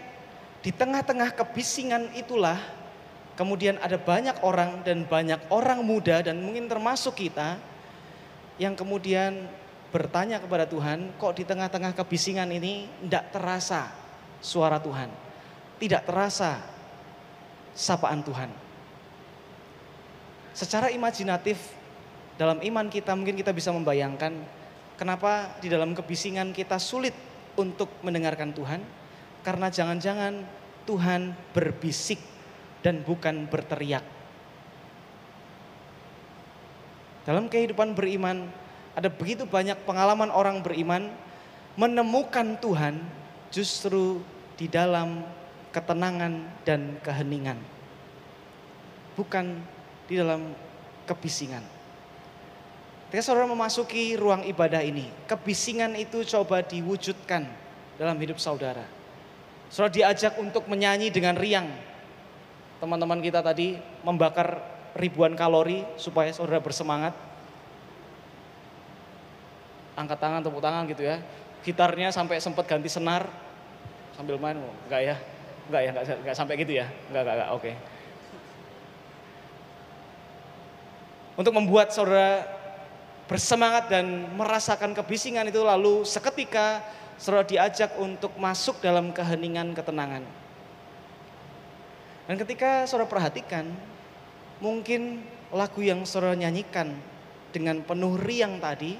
di 0.61 0.69
tengah-tengah 0.69 1.33
kebisingan 1.33 2.13
itulah 2.13 2.61
kemudian 3.33 3.81
ada 3.81 3.97
banyak 3.97 4.37
orang 4.45 4.85
dan 4.85 5.09
banyak 5.09 5.41
orang 5.49 5.81
muda 5.81 6.21
dan 6.21 6.37
mungkin 6.37 6.69
termasuk 6.69 7.17
kita 7.17 7.57
yang 8.61 8.77
kemudian 8.77 9.49
bertanya 9.89 10.37
kepada 10.37 10.69
Tuhan, 10.69 11.17
kok 11.17 11.33
di 11.33 11.49
tengah-tengah 11.49 11.97
kebisingan 11.97 12.45
ini 12.53 12.85
tidak 13.09 13.33
terasa 13.33 13.89
suara 14.37 14.77
Tuhan, 14.77 15.09
tidak 15.81 16.05
terasa 16.05 16.61
sapaan 17.73 18.21
Tuhan. 18.21 18.53
Secara 20.53 20.93
imajinatif 20.93 21.57
dalam 22.37 22.61
iman 22.61 22.85
kita 22.85 23.17
mungkin 23.17 23.33
kita 23.33 23.49
bisa 23.49 23.73
membayangkan 23.73 24.37
kenapa 24.93 25.57
di 25.57 25.73
dalam 25.73 25.97
kebisingan 25.97 26.53
kita 26.53 26.77
sulit 26.77 27.17
untuk 27.57 27.89
mendengarkan 28.05 28.53
Tuhan, 28.53 29.01
karena 29.43 29.67
jangan-jangan 29.67 30.41
Tuhan 30.87 31.35
berbisik 31.51 32.19
dan 32.83 33.03
bukan 33.03 33.47
berteriak. 33.47 34.03
Dalam 37.23 37.47
kehidupan 37.47 37.95
beriman, 37.95 38.51
ada 38.95 39.07
begitu 39.07 39.47
banyak 39.47 39.79
pengalaman 39.87 40.27
orang 40.27 40.59
beriman 40.59 41.07
menemukan 41.79 42.59
Tuhan 42.59 42.99
justru 43.47 44.19
di 44.59 44.67
dalam 44.67 45.23
ketenangan 45.71 46.43
dan 46.67 46.99
keheningan. 46.99 47.59
Bukan 49.15 49.63
di 50.09 50.19
dalam 50.19 50.51
kebisingan. 51.07 51.63
Ketika 53.07 53.29
saudara 53.29 53.45
memasuki 53.45 54.17
ruang 54.17 54.41
ibadah 54.49 54.81
ini, 54.81 55.05
kebisingan 55.29 55.93
itu 55.93 56.25
coba 56.25 56.65
diwujudkan 56.65 57.45
dalam 57.95 58.17
hidup 58.17 58.41
saudara. 58.41 59.02
Saudara 59.73 59.89
diajak 59.89 60.37
untuk 60.37 60.69
menyanyi 60.69 61.09
dengan 61.09 61.33
riang. 61.33 61.65
Teman-teman 62.77 63.17
kita 63.25 63.41
tadi 63.41 63.73
membakar 64.05 64.61
ribuan 64.93 65.33
kalori 65.33 65.81
supaya 65.97 66.29
saudara 66.29 66.61
bersemangat. 66.61 67.17
Angkat 69.97 70.21
tangan, 70.21 70.45
tepuk 70.45 70.61
tangan 70.61 70.85
gitu 70.85 71.01
ya. 71.01 71.17
Gitarnya 71.65 72.13
sampai 72.13 72.37
sempat 72.37 72.69
ganti 72.69 72.85
senar 72.85 73.25
sambil 74.13 74.37
main, 74.37 74.61
oh, 74.61 74.73
enggak 74.85 75.01
ya. 75.09 75.15
Enggak 75.65 75.81
ya, 75.81 75.89
enggak, 75.89 76.05
enggak 76.21 76.35
sampai 76.37 76.53
gitu 76.61 76.73
ya. 76.77 76.85
Enggak, 77.09 77.21
enggak, 77.25 77.35
enggak. 77.41 77.49
Oke. 77.57 77.71
Untuk 81.33 81.53
membuat 81.57 81.89
saudara 81.89 82.45
bersemangat 83.25 83.89
dan 83.89 84.29
merasakan 84.37 84.93
kebisingan 84.93 85.49
itu 85.49 85.65
lalu 85.65 86.05
seketika 86.05 86.85
saudara 87.17 87.45
diajak 87.45 87.95
untuk 87.99 88.33
masuk 88.37 88.79
dalam 88.81 89.13
keheningan 89.13 89.73
ketenangan. 89.77 90.23
Dan 92.23 92.35
ketika 92.39 92.87
saudara 92.87 93.09
perhatikan, 93.09 93.67
mungkin 94.63 95.23
lagu 95.51 95.83
yang 95.83 96.07
saudara 96.07 96.39
nyanyikan 96.39 96.95
dengan 97.51 97.83
penuh 97.83 98.15
riang 98.15 98.57
tadi, 98.63 98.95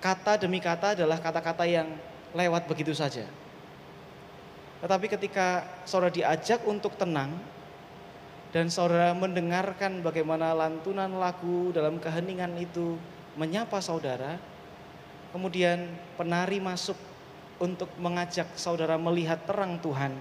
kata 0.00 0.40
demi 0.40 0.58
kata 0.58 0.96
adalah 0.96 1.20
kata-kata 1.20 1.68
yang 1.68 1.88
lewat 2.32 2.64
begitu 2.64 2.96
saja. 2.96 3.28
Tetapi 4.80 5.06
ketika 5.12 5.68
saudara 5.84 6.08
diajak 6.08 6.64
untuk 6.64 6.96
tenang, 6.96 7.36
dan 8.50 8.66
saudara 8.66 9.14
mendengarkan 9.14 10.02
bagaimana 10.02 10.50
lantunan 10.50 11.22
lagu 11.22 11.70
dalam 11.70 12.02
keheningan 12.02 12.50
itu 12.58 12.98
menyapa 13.38 13.78
saudara, 13.78 14.42
kemudian 15.30 15.86
penari 16.18 16.58
masuk 16.58 16.98
untuk 17.60 17.92
mengajak 18.00 18.48
saudara 18.56 18.96
melihat 18.96 19.36
terang 19.44 19.76
Tuhan, 19.84 20.16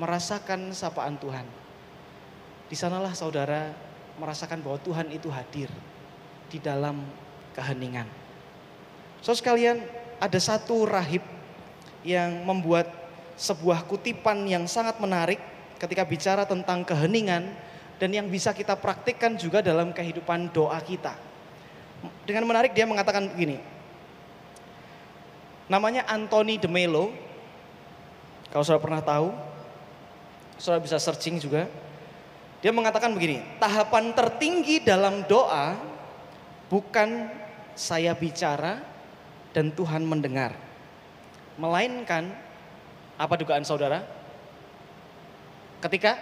merasakan 0.00 0.72
sapaan 0.72 1.20
Tuhan. 1.20 1.44
Di 2.72 2.74
sanalah 2.74 3.12
saudara 3.12 3.76
merasakan 4.16 4.64
bahwa 4.64 4.80
Tuhan 4.80 5.12
itu 5.12 5.28
hadir 5.28 5.68
di 6.48 6.56
dalam 6.56 7.04
keheningan. 7.52 8.08
So 9.20 9.36
sekalian, 9.36 9.84
ada 10.16 10.40
satu 10.40 10.88
rahib 10.88 11.20
yang 12.00 12.48
membuat 12.48 12.88
sebuah 13.36 13.84
kutipan 13.84 14.48
yang 14.48 14.64
sangat 14.64 14.96
menarik 14.96 15.40
ketika 15.76 16.04
bicara 16.04 16.48
tentang 16.48 16.84
keheningan 16.84 17.52
dan 18.00 18.10
yang 18.12 18.28
bisa 18.32 18.56
kita 18.56 18.76
praktikkan 18.76 19.36
juga 19.36 19.60
dalam 19.60 19.92
kehidupan 19.92 20.48
doa 20.52 20.80
kita. 20.80 21.12
Dengan 22.24 22.48
menarik 22.48 22.72
dia 22.72 22.88
mengatakan 22.88 23.28
begini. 23.28 23.60
Namanya 25.70 26.02
Anthony 26.10 26.58
de 26.58 26.66
Melo. 26.66 27.14
Kalau 28.50 28.66
sudah 28.66 28.82
pernah 28.82 28.98
tahu, 28.98 29.30
sudah 30.58 30.82
bisa 30.82 30.98
searching 30.98 31.38
juga. 31.38 31.70
Dia 32.58 32.74
mengatakan 32.74 33.14
begini, 33.14 33.40
tahapan 33.62 34.10
tertinggi 34.10 34.82
dalam 34.82 35.22
doa 35.30 35.78
bukan 36.66 37.30
saya 37.78 38.12
bicara 38.18 38.82
dan 39.54 39.70
Tuhan 39.70 40.02
mendengar. 40.02 40.58
Melainkan, 41.54 42.34
apa 43.14 43.34
dugaan 43.38 43.62
saudara? 43.62 44.02
Ketika 45.80 46.18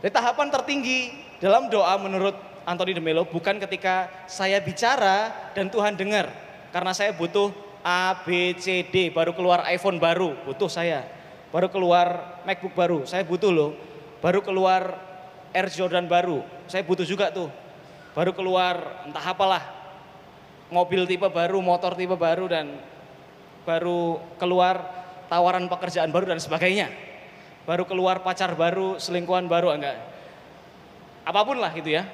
dari 0.00 0.10
tahapan 0.10 0.48
tertinggi 0.48 1.12
dalam 1.44 1.68
doa 1.68 1.94
menurut 2.00 2.34
Anthony 2.64 2.96
de 2.96 3.02
Melo 3.04 3.28
bukan 3.28 3.60
ketika 3.60 4.08
saya 4.24 4.58
bicara 4.64 5.52
dan 5.52 5.68
Tuhan 5.68 5.94
dengar. 5.94 6.32
Karena 6.72 6.96
saya 6.96 7.14
butuh 7.14 7.67
A, 7.88 8.20
B, 8.20 8.52
C, 8.60 8.84
D, 8.84 9.08
baru 9.08 9.32
keluar 9.32 9.64
iPhone 9.72 9.96
baru, 9.96 10.36
butuh 10.44 10.68
saya. 10.68 11.08
Baru 11.48 11.72
keluar 11.72 12.36
MacBook 12.44 12.76
baru, 12.76 13.08
saya 13.08 13.24
butuh 13.24 13.48
loh. 13.48 13.72
Baru 14.20 14.44
keluar 14.44 15.00
Air 15.56 15.72
Jordan 15.72 16.04
baru, 16.04 16.44
saya 16.68 16.84
butuh 16.84 17.08
juga 17.08 17.32
tuh. 17.32 17.48
Baru 18.12 18.36
keluar 18.36 19.08
entah 19.08 19.24
apalah, 19.24 19.64
mobil 20.68 21.08
tipe 21.08 21.24
baru, 21.32 21.64
motor 21.64 21.96
tipe 21.96 22.12
baru 22.12 22.44
dan 22.52 22.76
baru 23.64 24.20
keluar 24.36 24.84
tawaran 25.32 25.64
pekerjaan 25.72 26.12
baru 26.12 26.36
dan 26.36 26.40
sebagainya 26.44 27.08
baru 27.68 27.84
keluar 27.84 28.24
pacar 28.24 28.56
baru, 28.56 28.96
selingkuhan 28.96 29.44
baru 29.44 29.76
enggak. 29.76 30.00
Apa 31.28 31.44
pun 31.44 31.60
lah 31.60 31.68
gitu 31.76 31.92
ya. 31.92 32.08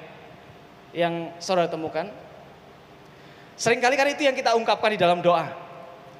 Yang 0.91 1.31
saudara 1.39 1.71
temukan. 1.71 2.11
Seringkali 3.55 3.95
kan 3.95 4.11
itu 4.11 4.27
yang 4.27 4.35
kita 4.35 4.51
ungkapkan 4.51 4.91
di 4.91 4.99
dalam 4.99 5.23
doa. 5.23 5.64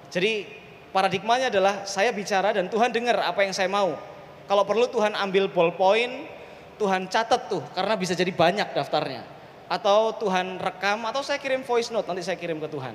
Jadi 0.10 0.48
paradigmanya 0.96 1.52
adalah 1.52 1.84
saya 1.84 2.16
bicara 2.16 2.56
dan 2.56 2.72
Tuhan 2.72 2.94
dengar 2.94 3.20
apa 3.22 3.44
yang 3.44 3.52
saya 3.52 3.68
mau. 3.68 3.98
Kalau 4.46 4.64
perlu 4.64 4.86
Tuhan 4.88 5.18
ambil 5.18 5.50
ballpoint, 5.50 6.30
Tuhan 6.78 7.10
catat 7.10 7.50
tuh 7.50 7.64
karena 7.74 7.98
bisa 7.98 8.14
jadi 8.14 8.30
banyak 8.30 8.72
daftarnya. 8.76 9.26
Atau 9.66 10.14
Tuhan 10.22 10.62
rekam 10.62 11.02
atau 11.10 11.26
saya 11.26 11.42
kirim 11.42 11.66
voice 11.66 11.90
note 11.90 12.06
nanti 12.06 12.22
saya 12.22 12.38
kirim 12.38 12.62
ke 12.62 12.70
Tuhan. 12.70 12.94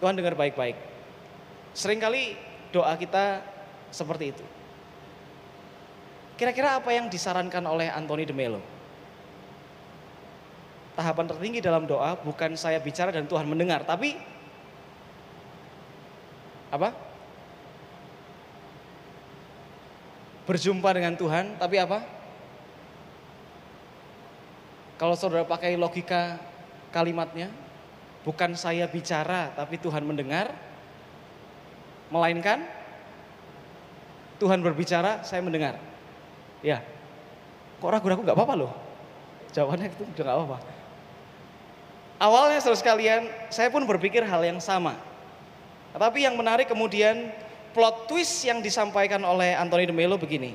Tuhan 0.00 0.14
dengar 0.16 0.32
baik-baik. 0.36 0.76
Seringkali 1.76 2.36
doa 2.72 2.96
kita 2.96 3.44
seperti 3.92 4.32
itu. 4.32 4.44
Kira-kira 6.36 6.76
apa 6.76 6.92
yang 6.92 7.08
disarankan 7.08 7.64
oleh 7.64 7.88
Anthony 7.88 8.28
de 8.28 8.36
Melo? 8.36 8.60
Tahapan 10.96 11.28
tertinggi 11.28 11.60
dalam 11.60 11.84
doa 11.84 12.16
bukan 12.16 12.56
saya 12.56 12.80
bicara 12.80 13.12
dan 13.12 13.28
Tuhan 13.28 13.44
mendengar, 13.48 13.84
tapi 13.84 14.16
apa? 16.76 16.92
Berjumpa 20.46 20.92
dengan 20.94 21.18
Tuhan, 21.18 21.58
tapi 21.58 21.80
apa? 21.80 22.04
Kalau 24.96 25.12
saudara 25.18 25.44
pakai 25.44 25.76
logika 25.76 26.40
kalimatnya, 26.94 27.52
bukan 28.24 28.56
saya 28.56 28.88
bicara 28.88 29.52
tapi 29.52 29.76
Tuhan 29.76 30.06
mendengar, 30.06 30.54
melainkan 32.08 32.64
Tuhan 34.36 34.60
berbicara, 34.60 35.24
saya 35.24 35.40
mendengar. 35.40 35.80
Ya, 36.60 36.84
kok 37.80 37.88
ragu-ragu 37.92 38.20
nggak 38.24 38.36
apa-apa 38.36 38.54
loh. 38.56 38.72
Jawabannya 39.52 39.88
itu 39.92 40.04
udah 40.04 40.24
nggak 40.24 40.36
apa-apa. 40.36 40.58
Awalnya 42.16 42.58
saudara 42.64 42.80
sekalian, 42.80 43.22
saya 43.52 43.68
pun 43.68 43.84
berpikir 43.84 44.24
hal 44.24 44.40
yang 44.44 44.60
sama. 44.60 44.96
Tapi 45.96 46.28
yang 46.28 46.36
menarik 46.36 46.68
kemudian 46.68 47.32
plot 47.72 48.04
twist 48.04 48.44
yang 48.44 48.60
disampaikan 48.60 49.24
oleh 49.24 49.56
Anthony 49.56 49.88
de 49.88 49.96
Melo 49.96 50.20
begini. 50.20 50.52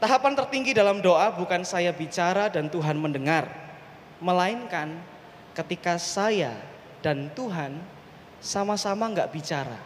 Tahapan 0.00 0.32
tertinggi 0.32 0.72
dalam 0.72 1.04
doa 1.04 1.28
bukan 1.36 1.60
saya 1.60 1.92
bicara 1.92 2.48
dan 2.48 2.72
Tuhan 2.72 2.96
mendengar. 2.96 3.52
Melainkan 4.24 4.96
ketika 5.52 6.00
saya 6.00 6.56
dan 7.04 7.28
Tuhan 7.36 7.76
sama-sama 8.40 9.12
nggak 9.12 9.28
bicara. 9.28 9.76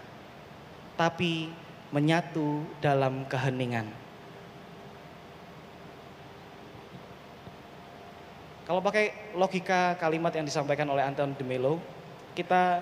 Tapi 0.94 1.50
menyatu 1.90 2.62
dalam 2.78 3.26
keheningan. 3.26 3.90
Kalau 8.62 8.78
pakai 8.78 9.34
logika 9.34 9.98
kalimat 9.98 10.30
yang 10.30 10.46
disampaikan 10.46 10.86
oleh 10.86 11.02
Anton 11.02 11.34
de 11.34 11.44
Melo, 11.44 11.82
kita 12.32 12.80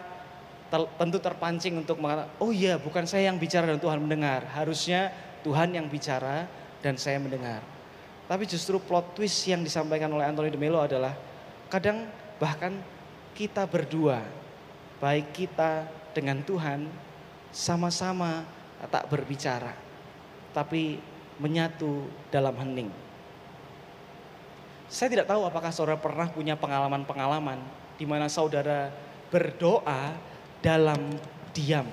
ter, 0.71 0.81
tentu 0.97 1.19
terpancing 1.19 1.75
untuk 1.83 1.99
mengatakan, 1.99 2.31
oh 2.39 2.55
iya 2.55 2.79
bukan 2.79 3.05
saya 3.05 3.29
yang 3.29 3.37
bicara 3.37 3.67
dan 3.67 3.83
Tuhan 3.83 3.99
mendengar. 4.01 4.47
Harusnya 4.55 5.11
Tuhan 5.43 5.75
yang 5.75 5.91
bicara 5.91 6.47
dan 6.81 6.95
saya 6.97 7.19
mendengar. 7.19 7.61
Tapi 8.31 8.47
justru 8.47 8.79
plot 8.79 9.19
twist 9.19 9.43
yang 9.51 9.67
disampaikan 9.67 10.09
oleh 10.15 10.23
Anthony 10.23 10.55
de 10.55 10.61
Melo 10.61 10.79
adalah 10.79 11.19
kadang 11.67 12.07
bahkan 12.39 12.79
kita 13.35 13.67
berdua, 13.67 14.23
baik 15.03 15.35
kita 15.35 15.91
dengan 16.15 16.39
Tuhan, 16.47 16.87
sama-sama 17.51 18.47
tak 18.89 19.11
berbicara, 19.11 19.75
tapi 20.55 21.03
menyatu 21.43 22.07
dalam 22.31 22.55
hening. 22.55 22.91
Saya 24.91 25.11
tidak 25.11 25.31
tahu 25.31 25.47
apakah 25.47 25.71
saudara 25.71 25.99
pernah 25.99 26.27
punya 26.31 26.55
pengalaman-pengalaman 26.59 27.59
di 27.99 28.07
mana 28.07 28.27
saudara 28.27 28.91
berdoa 29.31 30.30
dalam 30.61 31.17
diam. 31.53 31.89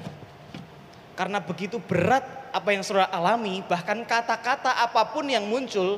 Karena 1.17 1.41
begitu 1.41 1.82
berat 1.82 2.23
apa 2.53 2.69
yang 2.71 2.86
saudara 2.86 3.10
alami, 3.10 3.65
bahkan 3.65 4.06
kata-kata 4.06 4.86
apa 4.86 5.01
pun 5.10 5.25
yang 5.25 5.43
muncul 5.49 5.97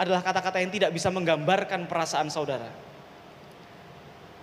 adalah 0.00 0.24
kata-kata 0.24 0.64
yang 0.64 0.72
tidak 0.72 0.90
bisa 0.96 1.12
menggambarkan 1.12 1.84
perasaan 1.84 2.32
saudara. 2.32 2.72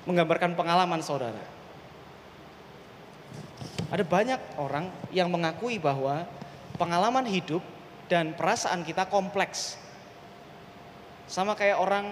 Menggambarkan 0.06 0.54
pengalaman 0.54 1.02
saudara. 1.02 1.42
Ada 3.90 4.04
banyak 4.04 4.40
orang 4.60 4.92
yang 5.16 5.32
mengakui 5.32 5.80
bahwa 5.80 6.28
pengalaman 6.78 7.26
hidup 7.26 7.64
dan 8.06 8.36
perasaan 8.36 8.84
kita 8.84 9.08
kompleks. 9.08 9.80
Sama 11.28 11.58
kayak 11.58 11.80
orang 11.80 12.06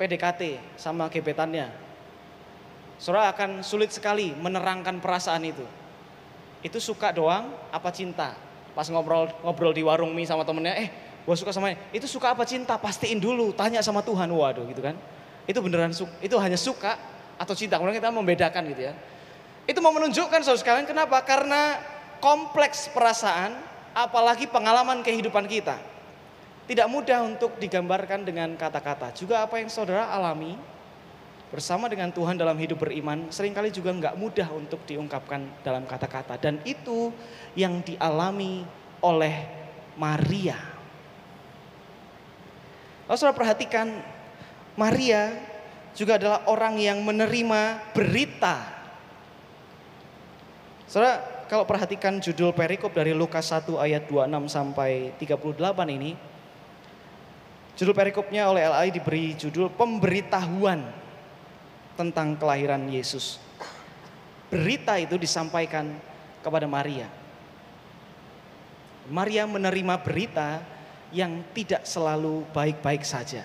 PDKT 0.00 0.56
sama 0.80 1.12
gebetannya. 1.12 1.89
Saudara 3.00 3.32
akan 3.32 3.64
sulit 3.64 3.96
sekali 3.96 4.36
menerangkan 4.36 5.00
perasaan 5.00 5.40
itu. 5.48 5.64
Itu 6.60 6.76
suka 6.76 7.16
doang 7.16 7.48
apa 7.72 7.88
cinta? 7.88 8.36
Pas 8.76 8.84
ngobrol 8.92 9.32
ngobrol 9.40 9.72
di 9.72 9.80
warung 9.80 10.12
mie 10.12 10.28
sama 10.28 10.44
temennya, 10.44 10.76
eh 10.76 10.88
gue 11.24 11.32
suka 11.32 11.48
sama 11.48 11.72
ini. 11.72 11.80
Itu 11.96 12.04
suka 12.04 12.36
apa 12.36 12.44
cinta? 12.44 12.76
Pastiin 12.76 13.16
dulu, 13.16 13.56
tanya 13.56 13.80
sama 13.80 14.04
Tuhan. 14.04 14.28
Waduh 14.28 14.68
gitu 14.68 14.84
kan. 14.84 15.00
Itu 15.48 15.64
beneran 15.64 15.96
itu 16.20 16.36
hanya 16.36 16.60
suka 16.60 17.00
atau 17.40 17.56
cinta. 17.56 17.80
Kemudian 17.80 17.96
kita 17.96 18.12
membedakan 18.12 18.68
gitu 18.68 18.92
ya 18.92 18.94
Itu 19.64 19.80
mau 19.80 19.96
menunjukkan 19.96 20.44
saudara 20.44 20.60
sekalian 20.60 20.84
kenapa? 20.84 21.24
Karena 21.24 21.80
kompleks 22.20 22.92
perasaan 22.92 23.56
apalagi 23.96 24.44
pengalaman 24.44 25.00
kehidupan 25.00 25.48
kita. 25.48 25.80
Tidak 26.68 26.84
mudah 26.84 27.24
untuk 27.24 27.56
digambarkan 27.56 28.28
dengan 28.28 28.52
kata-kata. 28.60 29.16
Juga 29.16 29.40
apa 29.40 29.56
yang 29.56 29.72
saudara 29.72 30.12
alami 30.12 30.54
bersama 31.50 31.90
dengan 31.90 32.14
Tuhan 32.14 32.38
dalam 32.38 32.54
hidup 32.56 32.86
beriman 32.86 33.26
sering 33.34 33.50
kali 33.50 33.74
juga 33.74 33.90
nggak 33.90 34.14
mudah 34.14 34.48
untuk 34.54 34.82
diungkapkan 34.86 35.62
dalam 35.66 35.84
kata-kata. 35.84 36.38
Dan 36.38 36.62
itu 36.62 37.10
yang 37.58 37.82
dialami 37.82 38.62
oleh 39.02 39.34
Maria. 39.98 40.58
Lalu 43.10 43.18
saudara 43.18 43.36
perhatikan 43.36 43.90
Maria 44.78 45.34
juga 45.98 46.16
adalah 46.16 46.46
orang 46.46 46.78
yang 46.78 47.02
menerima 47.02 47.90
berita 47.90 48.80
Saudara, 50.90 51.46
kalau 51.46 51.62
perhatikan 51.70 52.18
judul 52.18 52.50
perikop 52.50 52.90
dari 52.90 53.14
Lukas 53.14 53.46
1 53.54 53.78
ayat 53.78 54.10
26 54.10 54.50
sampai 54.50 55.14
38 55.22 55.86
ini, 55.86 56.18
judul 57.78 57.94
perikopnya 57.94 58.50
oleh 58.50 58.66
LAI 58.66 58.90
diberi 58.90 59.38
judul 59.38 59.70
pemberitahuan 59.70 60.82
tentang 62.00 62.32
kelahiran 62.40 62.80
Yesus. 62.88 63.36
Berita 64.48 64.96
itu 64.96 65.20
disampaikan 65.20 66.00
kepada 66.40 66.64
Maria. 66.64 67.12
Maria 69.12 69.44
menerima 69.44 70.00
berita 70.00 70.64
yang 71.12 71.44
tidak 71.52 71.84
selalu 71.84 72.48
baik-baik 72.56 73.04
saja. 73.04 73.44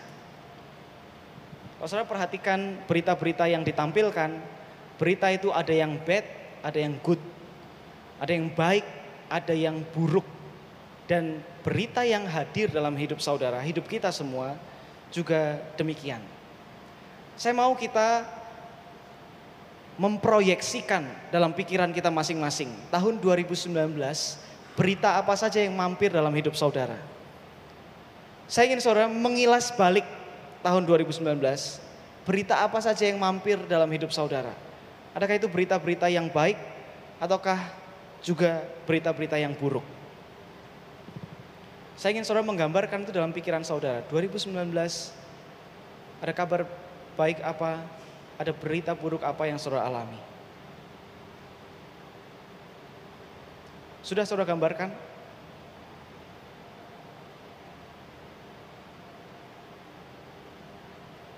Kalau 1.75 1.89
saudara 1.91 2.07
perhatikan 2.07 2.79
berita-berita 2.87 3.51
yang 3.51 3.67
ditampilkan, 3.67 4.39
berita 4.95 5.27
itu 5.35 5.51
ada 5.51 5.73
yang 5.75 5.99
bad, 5.99 6.23
ada 6.63 6.79
yang 6.79 6.95
good. 7.03 7.19
Ada 8.15 8.31
yang 8.31 8.47
baik, 8.55 8.85
ada 9.27 9.51
yang 9.51 9.83
buruk. 9.91 10.23
Dan 11.05 11.43
berita 11.61 12.01
yang 12.07 12.25
hadir 12.25 12.71
dalam 12.71 12.95
hidup 12.95 13.19
saudara, 13.19 13.59
hidup 13.61 13.85
kita 13.85 14.09
semua 14.09 14.55
juga 15.13 15.59
demikian. 15.77 16.23
Saya 17.35 17.51
mau 17.51 17.75
kita 17.75 18.23
memproyeksikan 19.95 21.31
dalam 21.31 21.55
pikiran 21.55 21.91
kita 21.95 22.11
masing-masing. 22.11 22.71
Tahun 22.91 23.15
2019, 23.19 23.71
berita 24.75 25.15
apa 25.15 25.33
saja 25.39 25.63
yang 25.63 25.75
mampir 25.75 26.11
dalam 26.11 26.31
hidup 26.35 26.53
saudara. 26.53 26.99
Saya 28.45 28.69
ingin 28.69 28.83
saudara 28.83 29.07
mengilas 29.07 29.71
balik 29.73 30.05
tahun 30.61 30.85
2019, 30.85 31.23
berita 32.27 32.61
apa 32.61 32.77
saja 32.83 33.07
yang 33.07 33.17
mampir 33.17 33.57
dalam 33.65 33.87
hidup 33.89 34.11
saudara. 34.11 34.53
Adakah 35.15 35.39
itu 35.39 35.47
berita-berita 35.47 36.11
yang 36.11 36.27
baik 36.27 36.59
ataukah 37.23 37.57
juga 38.19 38.67
berita-berita 38.83 39.39
yang 39.39 39.55
buruk. 39.55 39.85
Saya 41.95 42.11
ingin 42.11 42.27
saudara 42.27 42.43
menggambarkan 42.43 43.07
itu 43.07 43.15
dalam 43.15 43.31
pikiran 43.31 43.63
saudara. 43.63 44.03
2019 44.11 44.51
ada 46.19 46.33
kabar 46.35 46.67
baik 47.15 47.39
apa, 47.39 47.79
ada 48.35 48.51
berita 48.51 48.91
buruk 48.91 49.23
apa 49.23 49.47
yang 49.47 49.55
saudara 49.55 49.87
alami. 49.87 50.19
Sudah 54.05 54.21
saudara 54.27 54.45
gambarkan? 54.45 54.93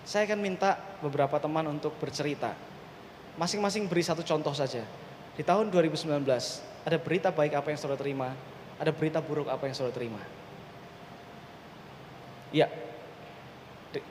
Saya 0.08 0.24
akan 0.24 0.40
minta 0.40 0.80
beberapa 1.04 1.36
teman 1.40 1.68
untuk 1.68 1.92
bercerita. 2.00 2.56
Masing-masing 3.36 3.92
beri 3.92 4.04
satu 4.04 4.24
contoh 4.24 4.56
saja. 4.56 4.84
Di 5.36 5.44
tahun 5.44 5.70
2019, 5.70 6.08
ada 6.88 6.98
berita 6.98 7.30
baik 7.30 7.54
apa 7.54 7.68
yang 7.70 7.80
saudara 7.80 8.00
terima, 8.00 8.32
ada 8.80 8.90
berita 8.90 9.20
buruk 9.22 9.52
apa 9.52 9.68
yang 9.68 9.76
saudara 9.76 9.94
terima. 9.94 10.24
Iya, 12.56 12.72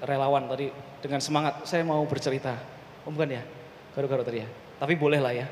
relawan 0.05 0.47
tadi 0.53 0.69
dengan 1.01 1.21
semangat 1.25 1.65
saya 1.65 1.81
mau 1.83 2.05
bercerita. 2.05 2.76
Oh 3.07 3.15
bukan 3.15 3.39
ya, 3.39 3.43
garu-garu 3.95 4.27
tadi 4.27 4.43
ya. 4.43 4.49
Tapi 4.83 4.99
boleh 4.99 5.23
lah 5.23 5.31
ya. 5.31 5.47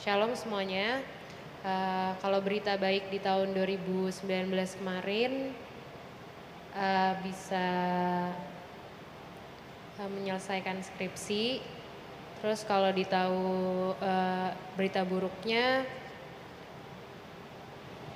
Shalom 0.00 0.32
semuanya. 0.32 1.02
Uh, 1.60 2.16
kalau 2.24 2.40
berita 2.40 2.72
baik 2.80 3.12
di 3.12 3.20
tahun 3.20 3.52
2019 3.52 4.24
kemarin 4.80 5.52
uh, 6.72 7.12
bisa 7.20 7.66
menyelesaikan 10.08 10.80
skripsi. 10.80 11.60
Terus 12.40 12.64
kalau 12.64 12.88
di 12.88 13.04
tahu 13.04 13.44
uh, 14.00 14.48
berita 14.72 15.04
buruknya 15.04 15.84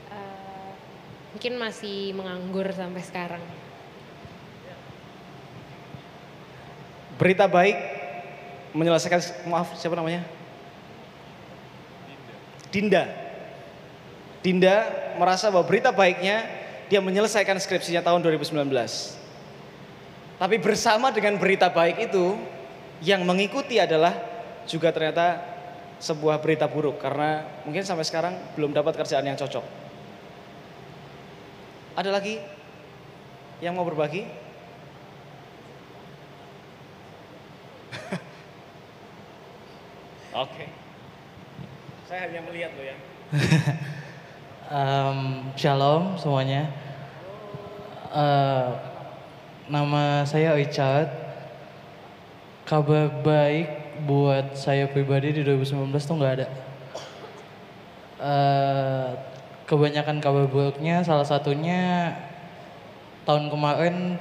uh, 0.09 0.73
mungkin 1.37 1.61
masih 1.61 2.17
menganggur 2.17 2.65
sampai 2.73 3.03
sekarang. 3.05 3.45
Berita 7.21 7.45
baik 7.45 7.77
menyelesaikan 8.73 9.21
maaf 9.53 9.77
siapa 9.77 9.95
namanya? 9.95 10.25
Dinda. 12.73 13.07
Dinda 14.41 14.77
merasa 15.21 15.53
bahwa 15.53 15.69
berita 15.69 15.95
baiknya 15.95 16.43
dia 16.89 17.01
menyelesaikan 17.01 17.57
skripsinya 17.61 18.03
tahun 18.03 18.21
2019. 18.25 19.24
Tapi 20.35 20.59
bersama 20.59 21.15
dengan 21.15 21.39
berita 21.39 21.71
baik 21.71 22.11
itu 22.11 22.35
yang 23.07 23.23
mengikuti 23.23 23.79
adalah 23.79 24.15
juga 24.67 24.91
ternyata 24.91 25.55
sebuah 26.03 26.43
berita 26.43 26.67
buruk 26.67 26.99
karena 26.99 27.47
mungkin 27.63 27.87
sampai 27.87 28.03
sekarang 28.05 28.35
belum 28.59 28.75
dapat 28.75 28.99
kerjaan 28.99 29.25
yang 29.25 29.39
cocok. 29.39 29.63
Ada 31.95 32.11
lagi 32.11 32.43
yang 33.63 33.79
mau 33.79 33.87
berbagi? 33.87 34.27
Oke. 40.35 40.51
Okay. 40.51 40.67
Saya 42.11 42.27
hanya 42.27 42.43
melihat 42.43 42.75
loh 42.75 42.85
ya. 42.85 42.97
um, 44.75 45.19
shalom 45.55 46.19
semuanya. 46.19 46.67
Uh, 48.11 48.94
nama 49.69 50.25
saya 50.29 50.53
Oicat. 50.57 51.09
Kabar 52.65 53.13
baik 53.21 53.69
buat 54.09 54.57
saya 54.57 54.89
pribadi 54.89 55.37
di 55.37 55.41
2019 55.45 55.93
tuh 56.01 56.17
nggak 56.17 56.35
ada. 56.41 56.49
Uh, 58.25 59.09
kebanyakan 59.69 60.17
kabar 60.21 60.49
buruknya 60.49 61.05
salah 61.05 61.29
satunya 61.29 62.13
tahun 63.29 63.53
kemarin 63.53 64.17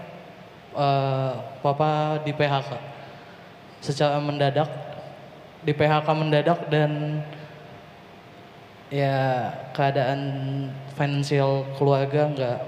uh, 0.75 1.39
papa 1.63 2.19
di 2.27 2.35
PHK 2.35 2.75
secara 3.79 4.19
mendadak 4.19 4.67
di 5.63 5.71
PHK 5.71 6.07
mendadak 6.11 6.67
dan 6.67 7.23
ya 8.91 9.51
keadaan 9.71 10.19
finansial 10.99 11.63
keluarga 11.79 12.27
nggak 12.27 12.59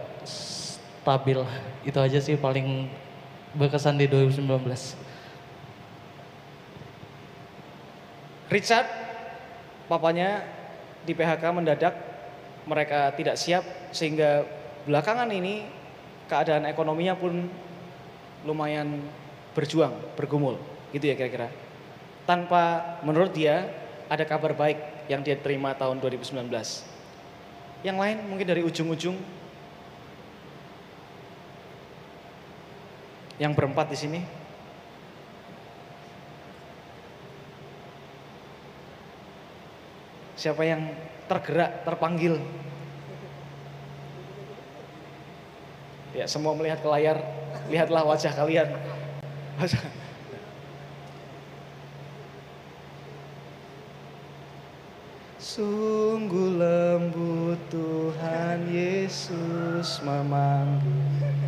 stabil. 1.05 1.37
Itu 1.85 2.01
aja 2.01 2.17
sih 2.17 2.33
paling 2.33 2.89
berkesan 3.53 4.01
di 4.01 4.09
2019. 4.09 4.41
Richard, 8.49 8.89
papanya 9.85 10.41
di 11.05 11.13
PHK 11.13 11.43
mendadak, 11.53 11.93
mereka 12.65 13.13
tidak 13.13 13.37
siap 13.37 13.61
sehingga 13.93 14.49
belakangan 14.89 15.29
ini 15.29 15.69
keadaan 16.25 16.65
ekonominya 16.65 17.13
pun 17.13 17.45
lumayan 18.41 19.05
berjuang, 19.53 19.93
bergumul, 20.17 20.57
gitu 20.89 21.05
ya 21.05 21.13
kira-kira. 21.13 21.53
Tanpa 22.25 22.97
menurut 23.05 23.29
dia 23.29 23.69
ada 24.09 24.25
kabar 24.25 24.57
baik 24.57 25.05
yang 25.05 25.21
dia 25.21 25.37
terima 25.37 25.77
tahun 25.77 26.01
2019. 26.01 26.49
Yang 27.85 27.97
lain 28.01 28.17
mungkin 28.25 28.47
dari 28.49 28.65
ujung-ujung 28.65 29.44
yang 33.39 33.51
berempat 33.51 33.91
di 33.91 33.97
sini. 33.99 34.21
Siapa 40.35 40.61
yang 40.67 40.91
tergerak, 41.25 41.87
terpanggil? 41.87 42.37
Ya, 46.15 46.27
semua 46.31 46.55
melihat 46.55 46.79
ke 46.79 46.87
layar, 46.87 47.19
lihatlah 47.67 48.07
wajah 48.07 48.31
kalian. 48.31 48.71
Sungguh 55.39 56.59
lembut 56.59 57.59
Tuhan 57.71 58.67
Yesus 58.67 60.03
memanggil. 60.03 61.44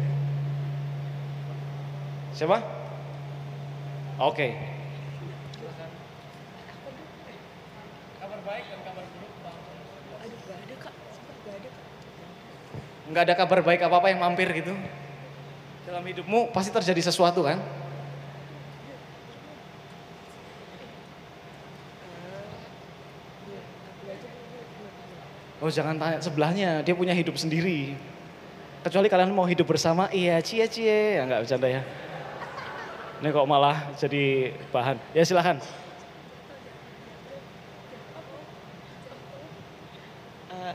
Siapa? 2.38 2.62
Oke. 4.22 4.54
Nggak 13.10 13.24
ada 13.26 13.34
kabar 13.34 13.60
baik 13.66 13.82
apa-apa 13.82 14.14
yang 14.14 14.22
mampir 14.22 14.46
gitu. 14.54 14.70
Dalam 15.90 16.06
hidupmu 16.06 16.54
pasti 16.54 16.70
terjadi 16.70 17.10
sesuatu 17.10 17.42
kan? 17.42 17.58
Oh 25.58 25.74
jangan 25.74 25.98
tanya 25.98 26.22
sebelahnya, 26.22 26.86
dia 26.86 26.94
punya 26.94 27.18
hidup 27.18 27.34
sendiri. 27.34 27.98
Kecuali 28.86 29.10
kalian 29.10 29.34
mau 29.34 29.50
hidup 29.50 29.66
bersama, 29.66 30.06
iya 30.14 30.38
cie 30.38 30.70
cie, 30.70 31.18
ya 31.18 31.26
nggak 31.26 31.50
bercanda 31.50 31.66
ya. 31.66 31.82
Ini 33.18 33.34
kok 33.34 33.50
malah 33.50 33.98
jadi 33.98 34.54
bahan. 34.70 35.02
Ya 35.10 35.26
silahkan. 35.26 35.58
Uh, 40.54 40.74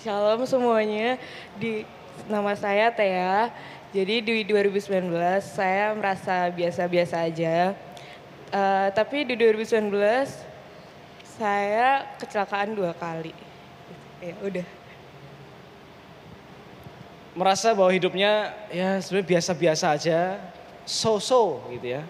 Shalom 0.00 0.48
semuanya, 0.48 1.20
di 1.60 1.84
nama 2.32 2.56
saya 2.56 2.88
Tea. 2.88 3.52
Jadi 3.92 4.24
di 4.24 4.40
2019 4.48 5.12
saya 5.44 5.92
merasa 5.92 6.48
biasa-biasa 6.48 7.28
aja. 7.28 7.76
Uh, 8.48 8.88
tapi 8.96 9.28
di 9.28 9.36
2019 9.36 9.92
saya 11.36 12.08
kecelakaan 12.16 12.72
dua 12.72 12.96
kali. 12.96 13.36
Ya 14.24 14.32
udah. 14.40 14.66
Merasa 17.36 17.76
bahwa 17.76 17.92
hidupnya 17.92 18.56
ya 18.72 18.96
sebenarnya 19.04 19.28
biasa-biasa 19.36 19.92
aja, 19.92 20.40
so-so 20.86 21.62
gitu 21.70 21.98
ya. 21.98 22.02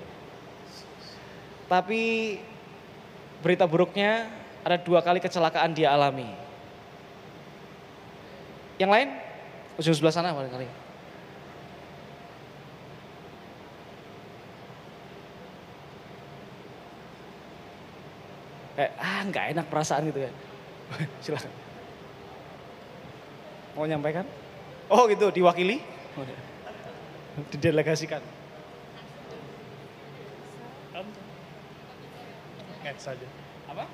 Tapi 1.68 2.36
berita 3.40 3.64
buruknya 3.64 4.28
ada 4.62 4.78
dua 4.78 5.02
kali 5.02 5.18
kecelakaan 5.18 5.74
dia 5.74 5.90
alami. 5.90 6.28
Yang 8.78 8.90
lain? 8.90 9.08
Ujung 9.80 9.94
sebelah 9.96 10.14
sana 10.14 10.36
barangkali. 10.36 10.68
Kayak, 18.72 18.92
ah 18.96 19.20
nggak 19.28 19.44
enak 19.52 19.66
perasaan 19.68 20.08
gitu 20.08 20.20
ya. 20.24 20.30
Silakan. 21.24 21.52
Mau 23.76 23.84
nyampaikan? 23.88 24.26
Oh 24.92 25.08
gitu, 25.08 25.32
diwakili? 25.32 25.80
Didelegasikan. 27.52 28.20
Next 32.82 33.06
saja. 33.06 33.26
Apa? 33.70 33.86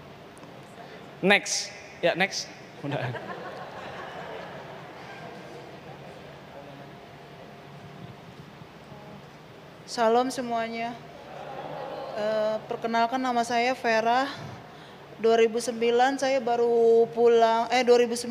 Next. 1.20 1.68
Ya, 2.00 2.16
next. 2.16 2.48
Udah. 2.80 3.12
Salam 9.84 10.32
semuanya. 10.32 10.96
Uh, 12.16 12.56
perkenalkan 12.64 13.20
nama 13.20 13.44
saya 13.44 13.76
Vera. 13.76 14.24
2009 15.18 15.74
saya 16.22 16.38
baru 16.38 17.10
pulang, 17.10 17.66
eh 17.74 17.82
2019 17.82 18.30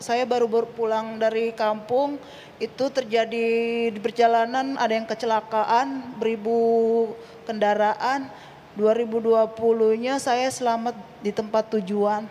saya 0.00 0.24
baru 0.24 0.48
pulang 0.72 1.20
dari 1.20 1.52
kampung. 1.52 2.16
Itu 2.56 2.88
terjadi 2.88 3.46
di 3.92 4.00
perjalanan 4.00 4.80
ada 4.80 4.96
yang 4.96 5.04
kecelakaan, 5.04 6.16
beribu 6.16 7.12
kendaraan. 7.44 8.32
2020-nya 8.74 10.18
saya 10.18 10.50
selamat 10.50 10.98
di 11.22 11.30
tempat 11.30 11.70
tujuan. 11.78 12.26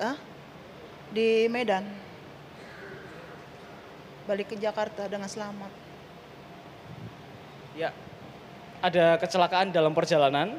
Ah? 0.00 0.16
Di 1.12 1.46
Medan. 1.52 1.84
Balik 4.24 4.52
ke 4.52 4.56
Jakarta 4.56 5.04
dengan 5.04 5.28
selamat. 5.28 5.68
Ya, 7.76 7.92
ada 8.80 9.20
kecelakaan 9.20 9.68
dalam 9.68 9.92
perjalanan, 9.92 10.56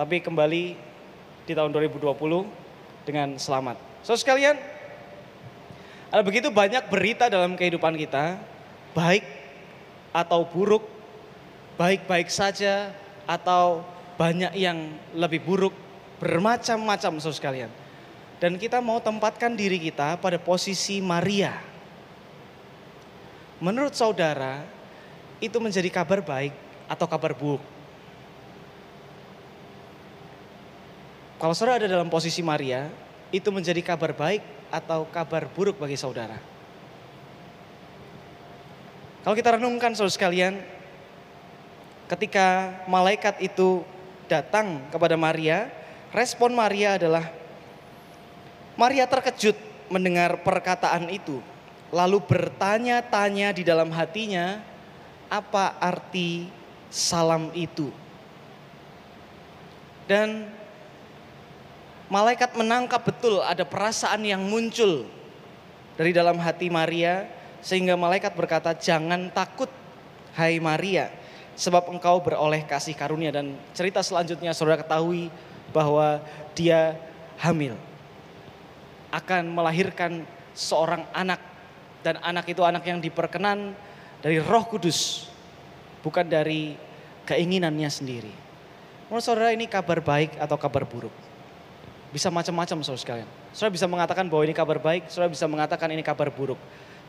tapi 0.00 0.24
kembali 0.24 0.78
di 1.44 1.52
tahun 1.52 1.72
2020 1.76 2.16
dengan 3.04 3.36
selamat. 3.36 3.76
So 4.00 4.16
sekalian, 4.16 4.56
ada 6.08 6.22
begitu 6.24 6.48
banyak 6.48 6.88
berita 6.88 7.28
dalam 7.28 7.52
kehidupan 7.52 8.00
kita, 8.00 8.40
baik 8.96 9.24
atau 10.10 10.42
buruk, 10.48 10.99
baik-baik 11.80 12.28
saja 12.28 12.92
atau 13.24 13.80
banyak 14.20 14.52
yang 14.52 14.92
lebih 15.16 15.40
buruk, 15.40 15.72
bermacam-macam 16.20 17.16
so 17.16 17.32
sekalian. 17.32 17.72
Dan 18.36 18.60
kita 18.60 18.84
mau 18.84 19.00
tempatkan 19.00 19.56
diri 19.56 19.80
kita 19.80 20.20
pada 20.20 20.36
posisi 20.36 21.00
Maria. 21.00 21.56
Menurut 23.64 23.96
saudara, 23.96 24.60
itu 25.40 25.56
menjadi 25.56 25.88
kabar 25.88 26.20
baik 26.20 26.52
atau 26.84 27.08
kabar 27.08 27.32
buruk? 27.32 27.64
Kalau 31.40 31.56
saudara 31.56 31.80
ada 31.80 31.88
dalam 31.88 32.12
posisi 32.12 32.44
Maria, 32.44 32.92
itu 33.32 33.48
menjadi 33.48 33.80
kabar 33.80 34.12
baik 34.12 34.44
atau 34.68 35.08
kabar 35.08 35.48
buruk 35.48 35.80
bagi 35.80 35.96
saudara? 35.96 36.36
Kalau 39.24 39.36
kita 39.36 39.56
renungkan 39.56 39.96
saudara 39.96 40.12
sekalian, 40.12 40.79
ketika 42.10 42.74
malaikat 42.90 43.38
itu 43.38 43.86
datang 44.26 44.82
kepada 44.90 45.14
Maria, 45.14 45.70
respon 46.10 46.50
Maria 46.50 46.98
adalah 46.98 47.30
Maria 48.74 49.06
terkejut 49.06 49.54
mendengar 49.86 50.42
perkataan 50.42 51.06
itu, 51.06 51.38
lalu 51.94 52.18
bertanya-tanya 52.18 53.54
di 53.54 53.62
dalam 53.62 53.94
hatinya, 53.94 54.58
apa 55.30 55.78
arti 55.78 56.50
salam 56.90 57.54
itu. 57.54 57.94
Dan 60.10 60.50
malaikat 62.10 62.58
menangkap 62.58 63.06
betul 63.06 63.38
ada 63.38 63.62
perasaan 63.62 64.26
yang 64.26 64.42
muncul 64.42 65.06
dari 65.94 66.10
dalam 66.10 66.34
hati 66.42 66.66
Maria 66.66 67.30
sehingga 67.62 67.94
malaikat 67.94 68.34
berkata 68.34 68.74
jangan 68.74 69.30
takut 69.30 69.70
hai 70.34 70.58
Maria 70.58 71.19
sebab 71.60 71.92
engkau 71.92 72.24
beroleh 72.24 72.64
kasih 72.64 72.96
karunia 72.96 73.28
dan 73.28 73.52
cerita 73.76 74.00
selanjutnya 74.00 74.56
saudara 74.56 74.80
ketahui 74.80 75.28
bahwa 75.76 76.24
dia 76.56 76.96
hamil 77.36 77.76
akan 79.12 79.52
melahirkan 79.52 80.24
seorang 80.56 81.04
anak 81.12 81.36
dan 82.00 82.16
anak 82.24 82.48
itu 82.48 82.64
anak 82.64 82.80
yang 82.88 82.96
diperkenan 82.96 83.76
dari 84.24 84.40
Roh 84.40 84.64
Kudus, 84.64 85.28
bukan 86.00 86.24
dari 86.24 86.80
keinginannya 87.28 87.92
sendiri. 87.92 88.32
Menurut 89.12 89.20
saudara 89.20 89.52
ini 89.52 89.68
kabar 89.68 90.00
baik 90.00 90.40
atau 90.40 90.56
kabar 90.56 90.88
buruk? 90.88 91.12
Bisa 92.08 92.32
macam-macam 92.32 92.80
saudara 92.80 93.04
sekalian. 93.04 93.28
Saudara 93.52 93.76
bisa 93.76 93.84
mengatakan 93.84 94.24
bahwa 94.32 94.42
ini 94.48 94.56
kabar 94.56 94.80
baik, 94.80 95.12
saudara 95.12 95.28
bisa 95.28 95.44
mengatakan 95.44 95.92
ini 95.92 96.00
kabar 96.00 96.32
buruk. 96.32 96.58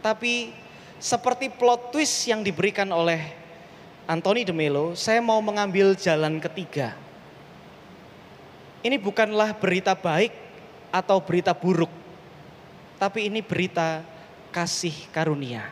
Tapi 0.03 0.51
seperti 0.99 1.47
plot 1.47 1.95
twist 1.95 2.27
yang 2.27 2.43
diberikan 2.43 2.89
oleh 2.91 3.40
Anthony 4.09 4.41
de 4.43 4.53
Melo, 4.53 4.97
saya 4.97 5.21
mau 5.21 5.39
mengambil 5.39 5.93
jalan 5.93 6.41
ketiga. 6.41 6.97
Ini 8.81 8.97
bukanlah 8.97 9.53
berita 9.53 9.93
baik 9.93 10.33
atau 10.89 11.21
berita 11.21 11.53
buruk, 11.53 11.89
tapi 12.97 13.29
ini 13.29 13.45
berita 13.45 14.01
kasih 14.49 14.93
karunia. 15.13 15.69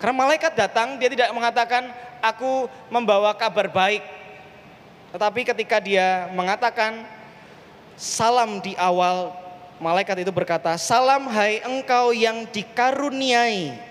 Karena 0.00 0.16
malaikat 0.16 0.56
datang, 0.56 0.96
dia 0.96 1.12
tidak 1.12 1.28
mengatakan, 1.32 1.92
aku 2.24 2.68
membawa 2.88 3.36
kabar 3.36 3.68
baik. 3.68 4.00
Tetapi 5.12 5.40
ketika 5.44 5.76
dia 5.76 6.28
mengatakan, 6.32 7.04
salam 8.00 8.64
di 8.64 8.72
awal, 8.80 9.32
malaikat 9.76 10.24
itu 10.24 10.32
berkata, 10.32 10.76
salam 10.80 11.28
hai 11.28 11.60
engkau 11.64 12.16
yang 12.16 12.48
dikaruniai. 12.48 13.89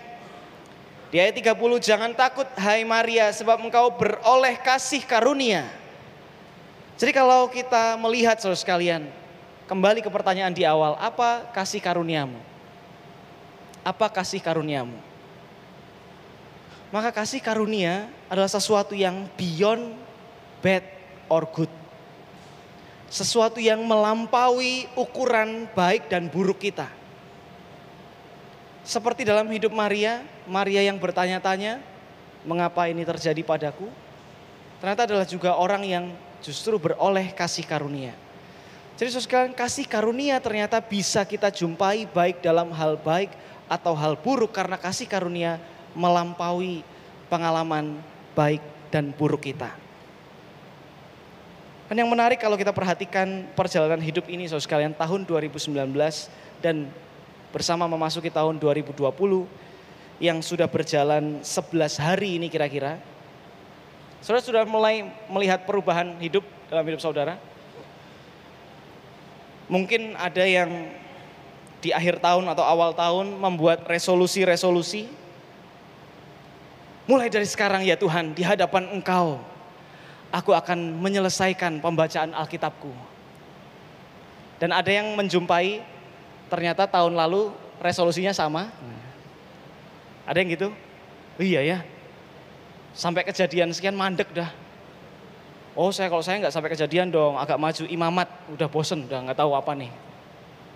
Di 1.09 1.17
ayat 1.17 1.41
30, 1.41 1.57
jangan 1.81 2.13
takut 2.13 2.45
hai 2.53 2.85
Maria, 2.85 3.33
sebab 3.33 3.57
engkau 3.65 3.89
beroleh 3.97 4.61
kasih 4.61 5.01
karunia. 5.01 5.65
Jadi 7.01 7.09
kalau 7.09 7.49
kita 7.49 7.97
melihat 7.97 8.37
saudara 8.37 8.61
sekalian, 8.61 9.09
kembali 9.65 10.05
ke 10.05 10.09
pertanyaan 10.13 10.53
di 10.53 10.61
awal, 10.69 10.93
apa 11.01 11.49
kasih 11.49 11.81
karuniamu? 11.81 12.37
Apa 13.81 14.05
kasih 14.05 14.37
karuniamu? 14.37 14.93
Maka 16.93 17.09
kasih 17.09 17.41
karunia 17.41 18.05
adalah 18.29 18.49
sesuatu 18.49 18.93
yang 18.93 19.25
beyond 19.33 19.97
bad 20.61 20.85
or 21.25 21.45
good. 21.49 21.71
Sesuatu 23.09 23.57
yang 23.57 23.81
melampaui 23.81 24.85
ukuran 24.93 25.65
baik 25.73 26.05
dan 26.05 26.29
buruk 26.29 26.61
kita. 26.61 26.98
Seperti 28.83 29.27
dalam 29.27 29.45
hidup 29.51 29.75
Maria, 29.75 30.23
Maria 30.47 30.81
yang 30.85 30.97
bertanya-tanya, 30.97 31.83
mengapa 32.47 32.87
ini 32.87 33.03
terjadi 33.03 33.41
padaku? 33.43 33.91
Ternyata 34.79 35.03
adalah 35.05 35.27
juga 35.27 35.59
orang 35.59 35.83
yang 35.83 36.05
justru 36.39 36.79
beroleh 36.79 37.35
kasih 37.35 37.67
karunia. 37.67 38.15
Jadi 38.99 39.15
saudara 39.15 39.47
kasih 39.55 39.87
karunia 39.87 40.39
ternyata 40.43 40.83
bisa 40.83 41.23
kita 41.23 41.47
jumpai 41.47 42.03
baik 42.07 42.43
dalam 42.43 42.71
hal 42.75 42.99
baik 42.99 43.31
atau 43.71 43.95
hal 43.95 44.19
buruk 44.19 44.51
karena 44.51 44.75
kasih 44.75 45.07
karunia 45.07 45.55
melampaui 45.95 46.83
pengalaman 47.31 47.99
baik 48.35 48.59
dan 48.91 49.11
buruk 49.15 49.47
kita. 49.47 49.71
Dan 51.87 52.05
yang 52.05 52.11
menarik 52.11 52.37
kalau 52.37 52.53
kita 52.53 52.69
perhatikan 52.69 53.49
perjalanan 53.57 54.03
hidup 54.03 54.27
ini 54.29 54.45
saudara 54.45 54.67
sekalian 54.67 54.93
tahun 54.93 55.25
2019 55.25 55.73
dan 56.61 56.85
bersama 57.49 57.89
memasuki 57.89 58.29
tahun 58.29 58.62
2020 58.62 59.05
yang 60.19 60.43
sudah 60.43 60.67
berjalan 60.67 61.39
11 61.41 61.95
hari 61.97 62.38
ini 62.38 62.51
kira-kira. 62.51 62.99
Saudara 64.19 64.43
sudah 64.43 64.63
mulai 64.67 65.07
melihat 65.31 65.63
perubahan 65.63 66.19
hidup 66.19 66.43
dalam 66.67 66.83
hidup 66.83 66.99
saudara? 66.99 67.39
Mungkin 69.71 70.19
ada 70.19 70.43
yang 70.43 70.91
di 71.79 71.95
akhir 71.95 72.19
tahun 72.19 72.43
atau 72.51 72.65
awal 72.67 72.91
tahun 72.91 73.39
membuat 73.39 73.88
resolusi-resolusi. 73.88 75.07
Mulai 77.07 77.31
dari 77.31 77.47
sekarang 77.47 77.81
ya 77.88 77.95
Tuhan 77.95 78.35
di 78.35 78.43
hadapan 78.43 78.91
Engkau 78.91 79.39
aku 80.29 80.53
akan 80.53 80.99
menyelesaikan 81.01 81.81
pembacaan 81.81 82.35
Alkitabku. 82.35 82.91
Dan 84.59 84.75
ada 84.75 84.91
yang 84.91 85.15
menjumpai 85.15 85.81
ternyata 86.49 86.89
tahun 86.89 87.13
lalu 87.13 87.53
resolusinya 87.79 88.33
sama. 88.35 88.67
Ada 90.27 90.38
yang 90.43 90.49
gitu? 90.53 90.69
Oh 91.39 91.45
iya 91.45 91.62
ya. 91.63 91.79
Sampai 92.91 93.23
kejadian 93.23 93.71
sekian 93.71 93.95
mandek 93.95 94.29
dah. 94.35 94.51
Oh 95.77 95.93
saya 95.95 96.12
kalau 96.12 96.19
saya 96.19 96.43
nggak 96.43 96.51
sampai 96.51 96.73
kejadian 96.75 97.07
dong, 97.13 97.39
agak 97.39 97.55
maju 97.55 97.83
imamat, 97.88 98.27
udah 98.51 98.67
bosen, 98.67 99.07
udah 99.07 99.29
nggak 99.29 99.39
tahu 99.39 99.55
apa 99.55 99.71
nih. 99.77 99.93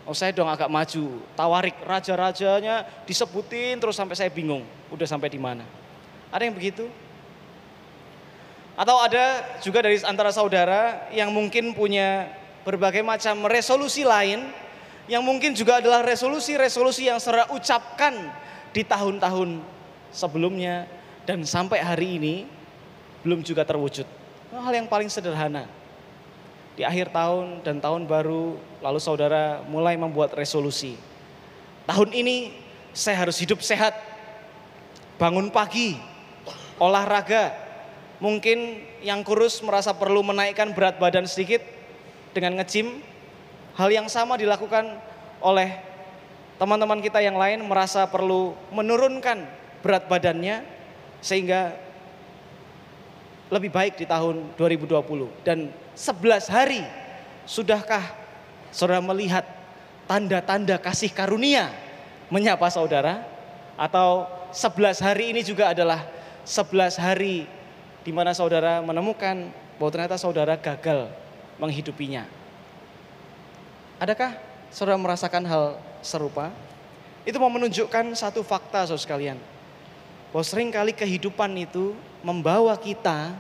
Oh 0.08 0.16
saya 0.16 0.32
dong 0.32 0.48
agak 0.48 0.72
maju, 0.72 1.20
tawarik 1.36 1.76
raja-rajanya 1.84 2.88
disebutin 3.04 3.80
terus 3.84 4.00
sampai 4.00 4.16
saya 4.16 4.32
bingung, 4.32 4.64
udah 4.92 5.08
sampai 5.08 5.28
di 5.28 5.40
mana. 5.40 5.68
Ada 6.32 6.48
yang 6.48 6.56
begitu? 6.56 6.88
Atau 8.74 8.98
ada 8.98 9.44
juga 9.62 9.86
dari 9.86 10.02
antara 10.02 10.34
saudara 10.34 11.08
yang 11.14 11.30
mungkin 11.30 11.76
punya 11.78 12.32
berbagai 12.66 13.04
macam 13.06 13.46
resolusi 13.52 14.02
lain 14.08 14.50
yang 15.10 15.24
mungkin 15.24 15.52
juga 15.52 15.84
adalah 15.84 16.04
resolusi-resolusi 16.04 17.12
yang 17.12 17.20
saudara 17.20 17.50
ucapkan 17.52 18.14
di 18.72 18.82
tahun-tahun 18.88 19.60
sebelumnya 20.10 20.88
dan 21.28 21.44
sampai 21.44 21.84
hari 21.84 22.20
ini 22.20 22.36
belum 23.24 23.44
juga 23.44 23.68
terwujud. 23.68 24.08
Hal 24.54 24.74
yang 24.74 24.88
paling 24.88 25.10
sederhana. 25.10 25.66
Di 26.74 26.82
akhir 26.82 27.14
tahun 27.14 27.62
dan 27.62 27.78
tahun 27.78 28.10
baru 28.10 28.58
lalu 28.82 29.00
saudara 29.02 29.62
mulai 29.70 29.94
membuat 29.94 30.34
resolusi. 30.34 30.98
Tahun 31.86 32.10
ini 32.10 32.56
saya 32.96 33.26
harus 33.26 33.38
hidup 33.38 33.62
sehat, 33.62 33.94
bangun 35.22 35.54
pagi, 35.54 36.00
olahraga, 36.82 37.64
Mungkin 38.24 38.80
yang 39.04 39.20
kurus 39.28 39.60
merasa 39.60 39.92
perlu 39.92 40.24
menaikkan 40.24 40.72
berat 40.72 40.96
badan 40.96 41.28
sedikit 41.28 41.60
dengan 42.32 42.56
ngejim. 42.56 43.04
Hal 43.74 43.90
yang 43.90 44.06
sama 44.06 44.38
dilakukan 44.38 44.86
oleh 45.42 45.82
teman-teman 46.62 47.02
kita 47.02 47.20
yang 47.20 47.36
lain 47.36 47.66
merasa 47.66 48.06
perlu 48.06 48.54
menurunkan 48.70 49.44
berat 49.82 50.06
badannya 50.06 50.62
sehingga 51.20 51.74
lebih 53.50 53.74
baik 53.74 54.00
di 54.00 54.06
tahun 54.06 54.56
2020 54.56 55.46
dan 55.46 55.74
11 55.98 56.54
hari 56.54 56.82
sudahkah 57.46 58.02
saudara 58.74 59.04
melihat 59.04 59.46
tanda-tanda 60.08 60.80
kasih 60.82 61.12
karunia 61.12 61.70
menyapa 62.32 62.66
saudara 62.72 63.26
atau 63.78 64.26
11 64.54 65.02
hari 65.02 65.34
ini 65.34 65.42
juga 65.42 65.74
adalah 65.74 66.06
11 66.46 66.98
hari 67.02 67.50
di 68.06 68.12
mana 68.12 68.36
saudara 68.36 68.84
menemukan 68.84 69.50
bahwa 69.78 69.90
ternyata 69.90 70.18
saudara 70.20 70.54
gagal 70.60 71.10
menghidupinya. 71.58 72.43
Adakah 74.04 74.36
saudara 74.68 75.00
merasakan 75.00 75.48
hal 75.48 75.64
serupa? 76.04 76.52
Itu 77.24 77.40
mau 77.40 77.48
menunjukkan 77.48 78.12
satu 78.20 78.44
fakta 78.44 78.84
saudara 78.84 79.00
sekalian. 79.00 79.40
Bahwa 80.36 80.44
sering 80.44 80.76
kali 80.76 80.92
kehidupan 80.92 81.56
itu 81.56 81.96
membawa 82.20 82.76
kita 82.76 83.32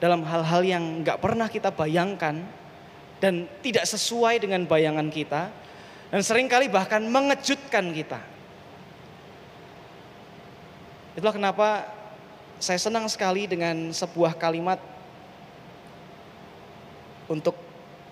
dalam 0.00 0.24
hal-hal 0.24 0.64
yang 0.64 1.04
nggak 1.04 1.20
pernah 1.20 1.52
kita 1.52 1.68
bayangkan 1.68 2.40
dan 3.20 3.44
tidak 3.60 3.84
sesuai 3.84 4.40
dengan 4.40 4.64
bayangan 4.64 5.12
kita 5.12 5.52
dan 6.08 6.20
sering 6.24 6.48
kali 6.48 6.72
bahkan 6.72 7.04
mengejutkan 7.04 7.92
kita. 7.92 8.24
Itulah 11.12 11.36
kenapa 11.36 11.68
saya 12.56 12.80
senang 12.80 13.04
sekali 13.12 13.44
dengan 13.44 13.92
sebuah 13.92 14.32
kalimat 14.40 14.80
untuk 17.28 17.63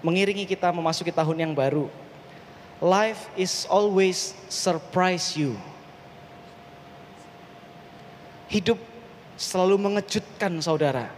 mengiringi 0.02 0.44
kita 0.44 0.74
memasuki 0.74 1.14
tahun 1.14 1.48
yang 1.48 1.52
baru. 1.54 1.86
Life 2.82 3.30
is 3.38 3.64
always 3.70 4.34
surprise 4.50 5.38
you. 5.38 5.54
Hidup 8.50 8.76
selalu 9.38 9.78
mengejutkan 9.78 10.58
saudara. 10.58 11.08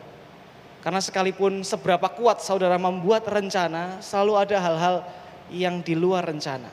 Karena 0.84 1.00
sekalipun 1.00 1.64
seberapa 1.64 2.12
kuat 2.12 2.44
saudara 2.44 2.76
membuat 2.76 3.24
rencana, 3.24 4.04
selalu 4.04 4.32
ada 4.36 4.56
hal-hal 4.60 4.96
yang 5.48 5.80
di 5.80 5.96
luar 5.96 6.28
rencana. 6.28 6.68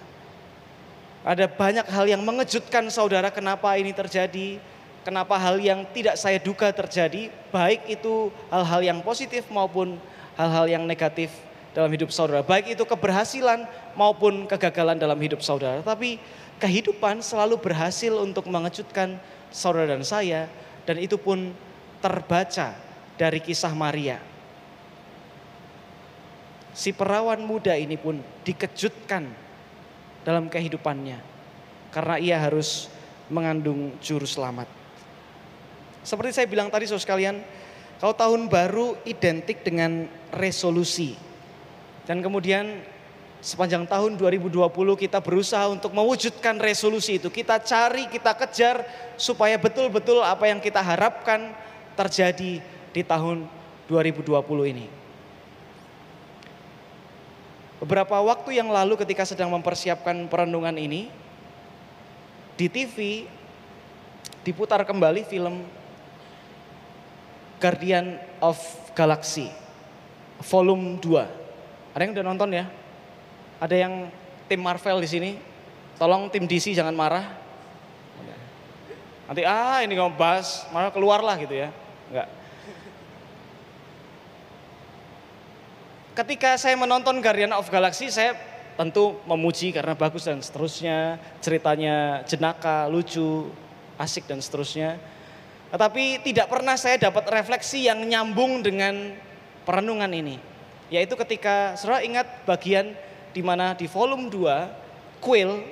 Ada 1.23 1.47
banyak 1.47 1.87
hal 1.87 2.05
yang 2.11 2.21
mengejutkan 2.27 2.91
saudara 2.91 3.31
kenapa 3.31 3.71
ini 3.79 3.95
terjadi, 3.95 4.59
kenapa 5.07 5.39
hal 5.39 5.63
yang 5.63 5.87
tidak 5.95 6.19
saya 6.19 6.43
duga 6.43 6.75
terjadi, 6.75 7.31
baik 7.55 7.87
itu 7.87 8.27
hal-hal 8.51 8.83
yang 8.83 8.99
positif 8.99 9.47
maupun 9.47 9.95
hal-hal 10.35 10.67
yang 10.67 10.83
negatif 10.83 11.31
dalam 11.71 11.91
hidup 11.91 12.11
saudara. 12.11 12.43
Baik 12.43 12.75
itu 12.75 12.83
keberhasilan 12.83 13.63
maupun 13.95 14.47
kegagalan 14.47 14.99
dalam 14.99 15.17
hidup 15.19 15.39
saudara. 15.39 15.79
Tapi 15.83 16.19
kehidupan 16.59 17.23
selalu 17.23 17.57
berhasil 17.57 18.11
untuk 18.19 18.47
mengejutkan 18.47 19.17
saudara 19.49 19.97
dan 19.97 20.03
saya 20.03 20.47
dan 20.85 20.99
itu 20.99 21.15
pun 21.15 21.51
terbaca 22.03 22.75
dari 23.15 23.39
kisah 23.39 23.71
Maria. 23.71 24.19
Si 26.71 26.95
perawan 26.95 27.43
muda 27.43 27.75
ini 27.75 27.99
pun 27.99 28.23
dikejutkan 28.47 29.27
dalam 30.23 30.47
kehidupannya 30.47 31.19
karena 31.91 32.15
ia 32.15 32.39
harus 32.39 32.87
mengandung 33.27 33.95
juru 33.99 34.23
selamat. 34.23 34.67
Seperti 36.01 36.31
saya 36.33 36.47
bilang 36.47 36.71
tadi 36.71 36.87
saudara 36.87 37.03
sekalian, 37.03 37.35
kalau 38.01 38.15
tahun 38.17 38.49
baru 38.49 38.97
identik 39.05 39.61
dengan 39.61 40.09
resolusi. 40.33 41.30
Dan 42.11 42.19
kemudian 42.19 42.83
sepanjang 43.39 43.87
tahun 43.87 44.19
2020 44.19 44.67
kita 44.99 45.23
berusaha 45.23 45.71
untuk 45.71 45.95
mewujudkan 45.95 46.59
resolusi 46.59 47.15
itu. 47.15 47.31
Kita 47.31 47.55
cari, 47.63 48.11
kita 48.11 48.35
kejar 48.35 48.83
supaya 49.15 49.55
betul-betul 49.55 50.19
apa 50.19 50.43
yang 50.51 50.59
kita 50.59 50.83
harapkan 50.83 51.55
terjadi 51.95 52.59
di 52.91 53.01
tahun 53.07 53.47
2020 53.87 54.27
ini. 54.75 54.91
Beberapa 57.79 58.19
waktu 58.19 58.59
yang 58.59 58.67
lalu 58.67 58.99
ketika 58.99 59.23
sedang 59.23 59.47
mempersiapkan 59.55 60.27
perenungan 60.27 60.75
ini, 60.75 61.07
di 62.59 62.67
TV 62.67 63.23
diputar 64.43 64.83
kembali 64.83 65.23
film 65.31 65.63
Guardian 67.63 68.19
of 68.43 68.59
Galaxy 68.99 69.47
volume 70.43 70.99
2. 70.99 71.40
Ada 71.91 72.01
yang 72.07 72.13
udah 72.15 72.25
nonton 72.25 72.49
ya? 72.55 72.65
Ada 73.59 73.75
yang 73.75 73.93
tim 74.47 74.61
Marvel 74.63 75.03
di 75.03 75.09
sini? 75.09 75.31
Tolong 75.99 76.31
tim 76.31 76.47
DC 76.47 76.73
jangan 76.73 76.95
marah. 76.95 77.41
Nanti 79.31 79.47
ah 79.47 79.79
ini 79.79 79.95
bahas, 80.17 80.67
malah 80.75 80.91
keluar 80.91 81.23
lah 81.23 81.39
gitu 81.39 81.55
ya. 81.55 81.71
Enggak. 82.11 82.27
Ketika 86.11 86.59
saya 86.59 86.75
menonton 86.75 87.23
Guardian 87.23 87.55
of 87.55 87.71
Galaxy, 87.71 88.11
saya 88.11 88.35
tentu 88.75 89.15
memuji 89.23 89.71
karena 89.71 89.95
bagus 89.95 90.27
dan 90.27 90.43
seterusnya. 90.43 91.15
Ceritanya 91.39 92.27
jenaka, 92.27 92.91
lucu, 92.91 93.47
asik 93.95 94.27
dan 94.27 94.43
seterusnya. 94.43 94.99
Tetapi 95.71 96.27
tidak 96.27 96.51
pernah 96.51 96.75
saya 96.75 96.99
dapat 96.99 97.23
refleksi 97.31 97.87
yang 97.87 98.03
nyambung 98.03 98.59
dengan 98.59 99.15
perenungan 99.63 100.11
ini. 100.11 100.50
Yaitu 100.91 101.15
ketika 101.15 101.79
saudara 101.79 102.03
ingat 102.03 102.27
bagian 102.43 102.91
di 103.31 103.39
mana 103.39 103.71
di 103.71 103.87
volume 103.87 104.27
2 104.27 105.23
Quill, 105.23 105.63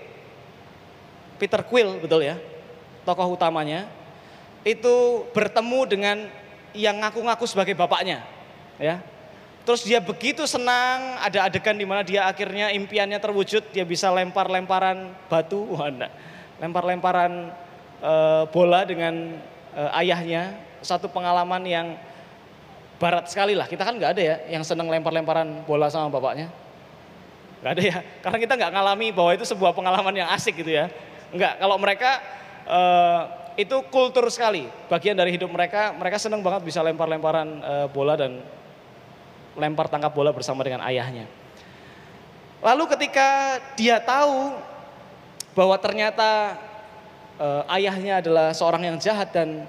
Peter 1.35 1.59
Quill 1.67 1.99
betul 1.99 2.23
ya, 2.23 2.39
tokoh 3.03 3.35
utamanya, 3.35 3.91
itu 4.63 5.27
bertemu 5.35 5.79
dengan 5.91 6.17
yang 6.71 7.03
ngaku-ngaku 7.03 7.43
sebagai 7.43 7.75
bapaknya. 7.75 8.23
ya. 8.79 9.03
Terus 9.67 9.83
dia 9.83 9.99
begitu 9.99 10.47
senang, 10.47 11.19
ada 11.19 11.45
adegan 11.45 11.75
di 11.75 11.83
mana 11.83 12.01
dia 12.01 12.25
akhirnya 12.25 12.71
impiannya 12.71 13.19
terwujud, 13.19 13.75
dia 13.75 13.83
bisa 13.83 14.07
lempar-lemparan 14.09 15.13
batu, 15.27 15.67
lempar-lemparan 16.63 17.51
eh, 17.99 18.43
bola 18.49 18.87
dengan 18.87 19.35
eh, 19.75 19.99
ayahnya, 19.99 20.55
satu 20.79 21.11
pengalaman 21.11 21.61
yang 21.67 21.87
barat 22.99 23.25
sekali 23.31 23.55
lah. 23.55 23.65
Kita 23.65 23.87
kan 23.87 23.95
nggak 23.95 24.11
ada 24.19 24.21
ya 24.21 24.35
yang 24.51 24.61
senang 24.67 24.91
lempar-lemparan 24.91 25.63
bola 25.63 25.87
sama 25.87 26.11
bapaknya. 26.11 26.51
Nggak 27.63 27.71
ada 27.71 27.83
ya, 27.83 27.97
karena 28.23 28.37
kita 28.37 28.53
nggak 28.59 28.71
ngalami 28.75 29.07
bahwa 29.15 29.31
itu 29.33 29.47
sebuah 29.47 29.71
pengalaman 29.71 30.13
yang 30.13 30.29
asik 30.35 30.59
gitu 30.59 30.75
ya. 30.75 30.91
Nggak, 31.31 31.63
kalau 31.63 31.79
mereka 31.79 32.19
eh, 32.67 33.21
itu 33.63 33.75
kultur 33.89 34.27
sekali, 34.29 34.67
bagian 34.91 35.15
dari 35.15 35.35
hidup 35.35 35.49
mereka, 35.49 35.95
mereka 35.95 36.19
senang 36.19 36.43
banget 36.43 36.67
bisa 36.67 36.83
lempar-lemparan 36.83 37.47
eh, 37.63 37.87
bola 37.89 38.19
dan 38.19 38.43
lempar 39.55 39.87
tangkap 39.87 40.11
bola 40.11 40.35
bersama 40.35 40.61
dengan 40.61 40.83
ayahnya. 40.85 41.27
Lalu 42.59 42.83
ketika 42.91 43.59
dia 43.79 44.03
tahu 44.03 44.59
bahwa 45.55 45.75
ternyata 45.79 46.59
eh, 47.39 47.75
ayahnya 47.79 48.19
adalah 48.19 48.51
seorang 48.51 48.83
yang 48.83 48.97
jahat 48.99 49.31
dan 49.31 49.63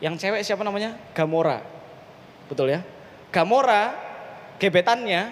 yang 0.00 0.14
cewek 0.16 0.40
siapa 0.46 0.62
namanya? 0.62 0.96
Gamora. 1.12 1.79
Betul 2.50 2.74
ya? 2.74 2.82
Gamora, 3.30 3.94
gebetannya, 4.58 5.30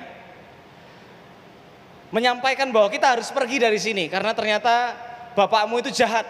menyampaikan 2.14 2.70
bahwa 2.70 2.88
kita 2.88 3.18
harus 3.18 3.28
pergi 3.34 3.58
dari 3.58 3.76
sini 3.76 4.06
karena 4.06 4.30
ternyata 4.32 4.94
bapakmu 5.34 5.82
itu 5.82 5.90
jahat. 5.90 6.24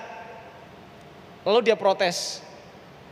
Lalu 1.45 1.69
dia 1.69 1.77
protes. 1.77 2.41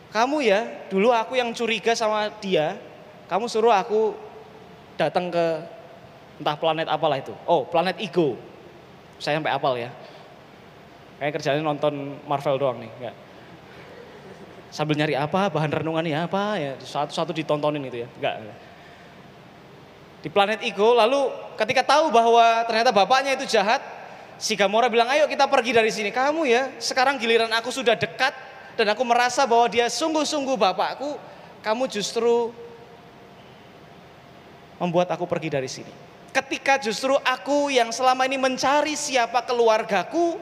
Kamu 0.08 0.40
ya, 0.40 0.88
dulu 0.88 1.12
aku 1.12 1.36
yang 1.36 1.52
curiga 1.52 1.92
sama 1.92 2.32
dia, 2.40 2.80
kamu 3.28 3.44
suruh 3.52 3.76
aku 3.76 4.16
datang 4.96 5.28
ke 5.28 5.46
entah 6.40 6.56
planet 6.56 6.88
apalah 6.88 7.20
itu. 7.20 7.36
Oh, 7.44 7.68
planet 7.68 8.00
Ego. 8.00 8.40
Saya 9.20 9.36
sampai 9.36 9.52
apal 9.52 9.76
ya. 9.76 9.92
Kayak 11.20 11.40
kerjanya 11.40 11.60
nonton 11.64 12.20
Marvel 12.28 12.56
doang 12.60 12.80
nih, 12.80 12.90
enggak. 13.00 13.16
Sambil 14.70 14.98
nyari 14.98 15.14
apa, 15.14 15.48
bahan 15.48 15.70
renungannya 15.72 16.26
apa 16.26 16.58
ya, 16.58 16.72
satu-satu 16.82 17.32
ditontonin 17.32 17.86
itu 17.86 18.04
ya, 18.04 18.08
enggak. 18.18 18.34
Di 20.20 20.28
planet 20.28 20.60
Ego, 20.66 20.92
lalu 20.92 21.30
ketika 21.54 21.86
tahu 21.86 22.10
bahwa 22.10 22.66
ternyata 22.66 22.90
bapaknya 22.90 23.38
itu 23.38 23.46
jahat, 23.46 23.78
si 24.36 24.58
Gamora 24.58 24.90
bilang, 24.90 25.06
ayo 25.06 25.30
kita 25.30 25.46
pergi 25.46 25.70
dari 25.70 25.88
sini. 25.94 26.10
Kamu 26.10 26.44
ya, 26.44 26.74
sekarang 26.82 27.16
giliran 27.16 27.48
aku 27.54 27.70
sudah 27.70 27.94
dekat, 27.94 28.34
dan 28.74 28.90
aku 28.92 29.06
merasa 29.06 29.46
bahwa 29.46 29.70
dia 29.70 29.86
sungguh-sungguh 29.86 30.58
bapakku, 30.58 31.16
kamu 31.62 31.88
justru 31.88 32.50
membuat 34.76 35.08
aku 35.14 35.24
pergi 35.24 35.48
dari 35.48 35.70
sini. 35.70 35.92
Ketika 36.34 36.76
justru 36.76 37.16
aku 37.24 37.72
yang 37.72 37.88
selama 37.88 38.28
ini 38.28 38.36
mencari 38.36 38.92
siapa 38.92 39.40
keluargaku, 39.40 40.36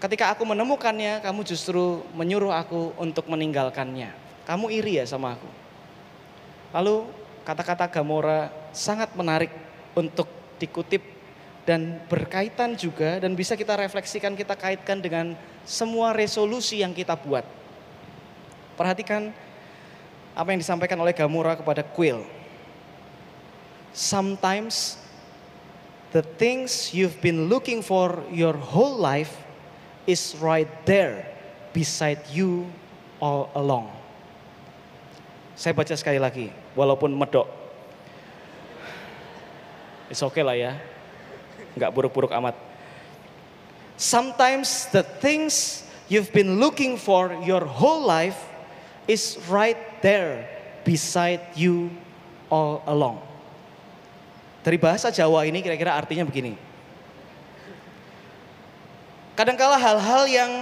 ketika 0.00 0.32
aku 0.32 0.48
menemukannya, 0.48 1.20
kamu 1.20 1.44
justru 1.44 2.00
menyuruh 2.16 2.50
aku 2.50 2.96
untuk 2.96 3.28
meninggalkannya. 3.28 4.16
Kamu 4.48 4.72
iri 4.72 4.98
ya 4.98 5.04
sama 5.04 5.36
aku. 5.36 5.46
Lalu 6.72 7.06
kata-kata 7.44 7.86
Gamora 7.92 8.48
sangat 8.72 9.12
menarik 9.12 9.52
untuk 9.92 10.26
dikutip 10.56 11.04
dan 11.68 12.00
berkaitan 12.08 12.74
juga 12.74 13.20
dan 13.20 13.36
bisa 13.36 13.54
kita 13.54 13.76
refleksikan, 13.76 14.32
kita 14.32 14.56
kaitkan 14.56 14.98
dengan 15.04 15.36
semua 15.68 16.16
resolusi 16.16 16.80
yang 16.80 16.96
kita 16.96 17.14
buat. 17.20 17.44
Perhatikan 18.80 19.28
apa 20.32 20.48
yang 20.48 20.60
disampaikan 20.64 20.96
oleh 20.96 21.12
Gamora 21.12 21.52
kepada 21.60 21.84
Quill. 21.84 22.24
Sometimes 23.92 24.96
the 26.16 26.22
things 26.22 26.94
you've 26.96 27.20
been 27.20 27.50
looking 27.52 27.84
for 27.84 28.24
your 28.32 28.56
whole 28.56 28.96
life 28.96 29.49
is 30.10 30.34
right 30.42 30.68
there 30.82 31.22
beside 31.70 32.18
you 32.34 32.66
all 33.22 33.46
along. 33.54 33.86
Saya 35.54 35.70
baca 35.70 35.94
sekali 35.94 36.18
lagi, 36.18 36.50
walaupun 36.74 37.14
medok. 37.14 37.46
It's 40.10 40.18
okay 40.26 40.42
lah 40.42 40.58
ya, 40.58 40.74
nggak 41.78 41.94
buruk-buruk 41.94 42.34
amat. 42.34 42.58
Sometimes 43.94 44.90
the 44.90 45.06
things 45.22 45.86
you've 46.10 46.34
been 46.34 46.58
looking 46.58 46.98
for 46.98 47.30
your 47.46 47.62
whole 47.62 48.02
life 48.02 48.40
is 49.06 49.38
right 49.46 49.78
there 50.02 50.48
beside 50.82 51.44
you 51.54 51.92
all 52.50 52.82
along. 52.88 53.22
Dari 54.64 54.80
bahasa 54.80 55.12
Jawa 55.12 55.46
ini 55.46 55.60
kira-kira 55.60 55.94
artinya 55.94 56.24
begini. 56.26 56.69
Kadangkala 59.40 59.80
hal-hal 59.80 60.28
yang 60.28 60.52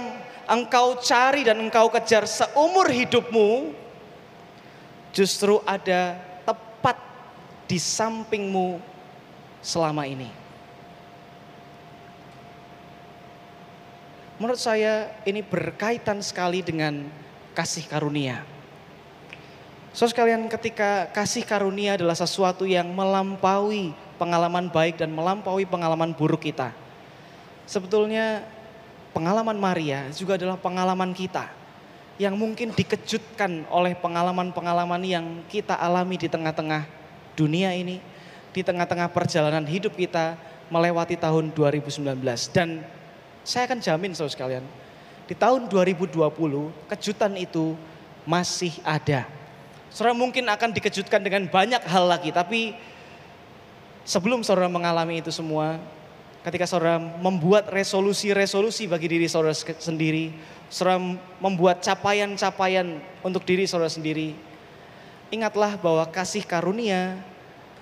engkau 0.47 0.95
cari 1.03 1.43
dan 1.43 1.59
engkau 1.59 1.91
kejar 1.91 2.23
seumur 2.23 2.87
hidupmu 2.87 3.75
justru 5.11 5.59
ada 5.67 6.15
tepat 6.47 6.95
di 7.67 7.75
sampingmu 7.75 8.79
selama 9.59 10.07
ini. 10.07 10.31
Menurut 14.39 14.63
saya 14.63 15.11
ini 15.27 15.43
berkaitan 15.43 16.23
sekali 16.23 16.63
dengan 16.63 17.03
kasih 17.51 17.83
karunia. 17.83 18.47
So 19.91 20.07
sekalian 20.07 20.47
ketika 20.47 21.11
kasih 21.11 21.43
karunia 21.43 21.99
adalah 21.99 22.15
sesuatu 22.15 22.63
yang 22.63 22.87
melampaui 22.95 23.91
pengalaman 24.15 24.71
baik 24.71 25.03
dan 25.03 25.11
melampaui 25.11 25.67
pengalaman 25.67 26.15
buruk 26.15 26.47
kita. 26.47 26.71
Sebetulnya 27.67 28.55
pengalaman 29.13 29.57
Maria 29.57 30.09
juga 30.13 30.37
adalah 30.37 30.57
pengalaman 30.59 31.11
kita 31.13 31.49
yang 32.19 32.35
mungkin 32.35 32.75
dikejutkan 32.75 33.63
oleh 33.71 33.95
pengalaman-pengalaman 33.95 35.01
yang 35.07 35.25
kita 35.47 35.79
alami 35.79 36.19
di 36.19 36.27
tengah-tengah 36.27 36.83
dunia 37.39 37.71
ini, 37.71 38.03
di 38.51 38.59
tengah-tengah 38.59 39.07
perjalanan 39.15 39.63
hidup 39.63 39.95
kita 39.95 40.35
melewati 40.67 41.15
tahun 41.15 41.55
2019 41.55 42.03
dan 42.51 42.83
saya 43.47 43.71
akan 43.71 43.79
jamin 43.79 44.11
saudara 44.11 44.35
sekalian, 44.35 44.65
di 45.25 45.33
tahun 45.33 45.71
2020 45.71 46.19
kejutan 46.91 47.33
itu 47.39 47.73
masih 48.27 48.75
ada. 48.83 49.25
Saudara 49.89 50.13
mungkin 50.13 50.45
akan 50.45 50.69
dikejutkan 50.75 51.23
dengan 51.23 51.47
banyak 51.49 51.81
hal 51.87 52.05
lagi, 52.05 52.29
tapi 52.35 52.77
sebelum 54.05 54.45
saudara 54.45 54.69
mengalami 54.69 55.23
itu 55.23 55.33
semua, 55.33 55.79
ketika 56.43 56.63
saudara 56.63 56.99
membuat 56.99 57.67
resolusi-resolusi 57.67 58.87
bagi 58.87 59.11
diri 59.11 59.27
saudara 59.27 59.55
sendiri, 59.55 60.31
saudara 60.71 61.01
membuat 61.43 61.83
capaian-capaian 61.83 62.99
untuk 63.25 63.43
diri 63.43 63.67
saudara 63.67 63.91
sendiri, 63.91 64.35
ingatlah 65.33 65.75
bahwa 65.75 66.07
kasih 66.07 66.47
karunia 66.47 67.19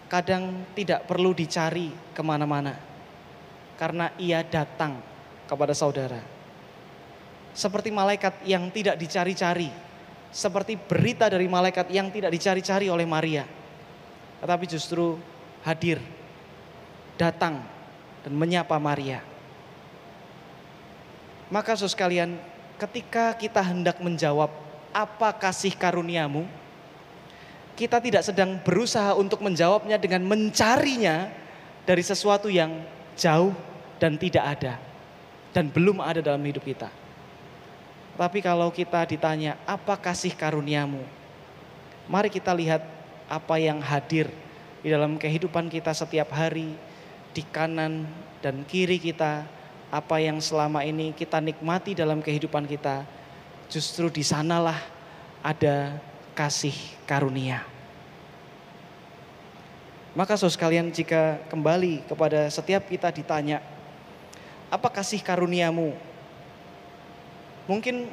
kadang 0.10 0.66
tidak 0.74 1.06
perlu 1.06 1.36
dicari 1.36 1.94
ke 2.16 2.22
mana-mana. 2.24 2.80
Karena 3.78 4.10
ia 4.18 4.42
datang 4.42 4.98
kepada 5.46 5.78
saudara. 5.78 6.18
Seperti 7.54 7.94
malaikat 7.94 8.42
yang 8.42 8.74
tidak 8.74 8.98
dicari-cari, 8.98 9.70
seperti 10.34 10.78
berita 10.78 11.30
dari 11.30 11.46
malaikat 11.46 11.90
yang 11.94 12.10
tidak 12.10 12.34
dicari-cari 12.34 12.90
oleh 12.90 13.06
Maria, 13.06 13.46
tetapi 14.42 14.66
justru 14.70 15.18
hadir, 15.66 16.02
datang, 17.18 17.77
dan 18.28 18.36
menyapa 18.36 18.76
Maria. 18.76 19.24
Maka 21.48 21.80
saudara 21.80 21.96
sekalian, 21.96 22.36
ketika 22.76 23.32
kita 23.40 23.64
hendak 23.64 24.04
menjawab 24.04 24.52
apa 24.92 25.32
kasih 25.32 25.72
karuniamu, 25.72 26.44
kita 27.80 28.04
tidak 28.04 28.28
sedang 28.28 28.60
berusaha 28.60 29.16
untuk 29.16 29.40
menjawabnya 29.40 29.96
dengan 29.96 30.28
mencarinya 30.28 31.32
dari 31.88 32.04
sesuatu 32.04 32.52
yang 32.52 32.84
jauh 33.16 33.56
dan 33.96 34.20
tidak 34.20 34.44
ada 34.60 34.76
dan 35.56 35.72
belum 35.72 36.04
ada 36.04 36.20
dalam 36.20 36.44
hidup 36.44 36.68
kita. 36.68 36.92
Tapi 38.20 38.44
kalau 38.44 38.68
kita 38.76 39.08
ditanya 39.08 39.56
apa 39.64 39.96
kasih 39.96 40.36
karuniamu, 40.36 41.00
mari 42.12 42.28
kita 42.28 42.52
lihat 42.52 42.84
apa 43.32 43.56
yang 43.56 43.80
hadir 43.80 44.28
di 44.84 44.92
dalam 44.92 45.16
kehidupan 45.16 45.72
kita 45.72 45.96
setiap 45.96 46.28
hari, 46.36 46.76
di 47.38 47.46
kanan 47.54 48.10
dan 48.42 48.66
kiri 48.66 48.98
kita, 48.98 49.46
apa 49.94 50.18
yang 50.18 50.42
selama 50.42 50.82
ini 50.82 51.14
kita 51.14 51.38
nikmati 51.38 51.94
dalam 51.94 52.18
kehidupan 52.18 52.66
kita, 52.66 53.06
justru 53.70 54.10
di 54.10 54.26
sanalah 54.26 54.82
ada 55.46 56.02
kasih 56.34 56.74
karunia. 57.06 57.62
Maka 60.18 60.34
saudara 60.34 60.58
sekalian 60.58 60.90
jika 60.90 61.38
kembali 61.54 62.10
kepada 62.10 62.50
setiap 62.50 62.90
kita 62.90 63.14
ditanya, 63.14 63.62
apa 64.74 64.90
kasih 64.90 65.22
karuniamu? 65.22 65.94
Mungkin 67.70 68.10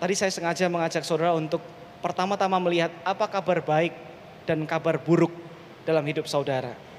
tadi 0.00 0.14
saya 0.16 0.32
sengaja 0.32 0.72
mengajak 0.72 1.04
saudara 1.04 1.36
untuk 1.36 1.60
pertama-tama 2.00 2.56
melihat 2.64 2.96
apa 3.04 3.28
kabar 3.28 3.60
baik 3.60 3.92
dan 4.48 4.64
kabar 4.64 4.96
buruk 4.96 5.36
dalam 5.84 6.00
hidup 6.08 6.24
saudara. 6.24 6.91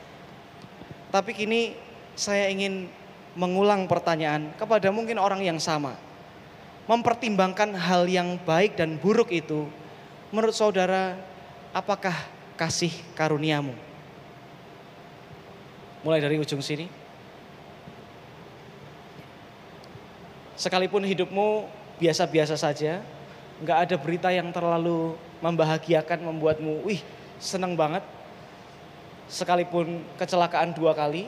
Tapi 1.13 1.37
kini 1.37 1.77
saya 2.17 2.49
ingin 2.49 2.89
mengulang 3.37 3.85
pertanyaan 3.85 4.49
kepada 4.57 4.89
mungkin 4.89 5.21
orang 5.21 5.45
yang 5.45 5.61
sama. 5.61 5.93
Mempertimbangkan 6.89 7.77
hal 7.77 8.09
yang 8.09 8.41
baik 8.41 8.73
dan 8.73 8.97
buruk 8.97 9.29
itu, 9.29 9.69
menurut 10.33 10.57
saudara, 10.57 11.13
apakah 11.69 12.17
kasih 12.57 12.89
karuniamu? 13.13 13.77
Mulai 16.01 16.19
dari 16.19 16.41
ujung 16.41 16.65
sini. 16.65 16.89
Sekalipun 20.57 21.05
hidupmu 21.05 21.69
biasa-biasa 22.01 22.57
saja, 22.57 23.05
nggak 23.61 23.77
ada 23.85 23.95
berita 24.01 24.29
yang 24.33 24.49
terlalu 24.49 25.13
membahagiakan, 25.45 26.25
membuatmu, 26.25 26.83
wih 26.83 26.99
seneng 27.37 27.77
banget. 27.77 28.01
Sekalipun 29.31 30.03
kecelakaan 30.19 30.75
dua 30.75 30.93
kali, 30.93 31.27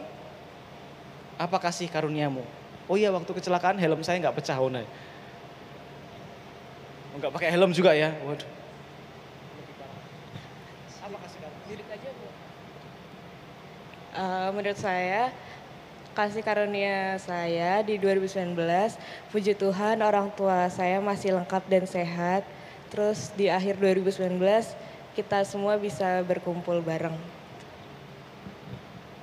apa 1.35 1.57
kasih 1.59 1.89
karuniamu? 1.89 2.43
Oh 2.85 2.95
iya 2.95 3.09
waktu 3.09 3.31
kecelakaan 3.31 3.81
helm 3.81 4.05
saya 4.05 4.21
nggak 4.21 4.37
pecah, 4.39 4.57
oh 4.61 4.69
nah. 4.69 4.85
Nggak 7.17 7.31
pakai 7.31 7.49
helm 7.49 7.71
juga 7.71 7.95
ya, 7.95 8.13
waduh. 8.23 8.49
Apa 11.05 11.17
kasih 11.21 11.39
karuniamu? 11.41 12.25
Eh, 14.15 14.49
menurut 14.55 14.79
saya 14.79 15.27
kasih 16.15 16.39
karunia 16.39 17.19
saya 17.19 17.83
di 17.83 17.99
2019 17.99 18.55
puji 19.27 19.51
Tuhan 19.51 19.99
orang 19.99 20.31
tua 20.31 20.71
saya 20.71 21.03
masih 21.03 21.35
lengkap 21.35 21.59
dan 21.67 21.83
sehat 21.83 22.47
terus 22.87 23.35
di 23.35 23.51
akhir 23.51 23.75
2019 23.75 24.39
kita 25.19 25.43
semua 25.43 25.75
bisa 25.75 26.23
berkumpul 26.23 26.79
bareng 26.79 27.19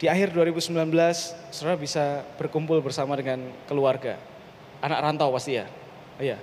Di 0.02 0.10
akhir 0.10 0.34
2019, 0.34 0.74
saudara 1.54 1.78
bisa 1.78 2.26
berkumpul 2.34 2.82
bersama 2.82 3.14
dengan 3.14 3.38
keluarga. 3.70 4.18
Anak 4.82 4.98
rantau 4.98 5.30
pasti 5.30 5.54
ya? 5.54 5.70
Iya. 6.18 6.42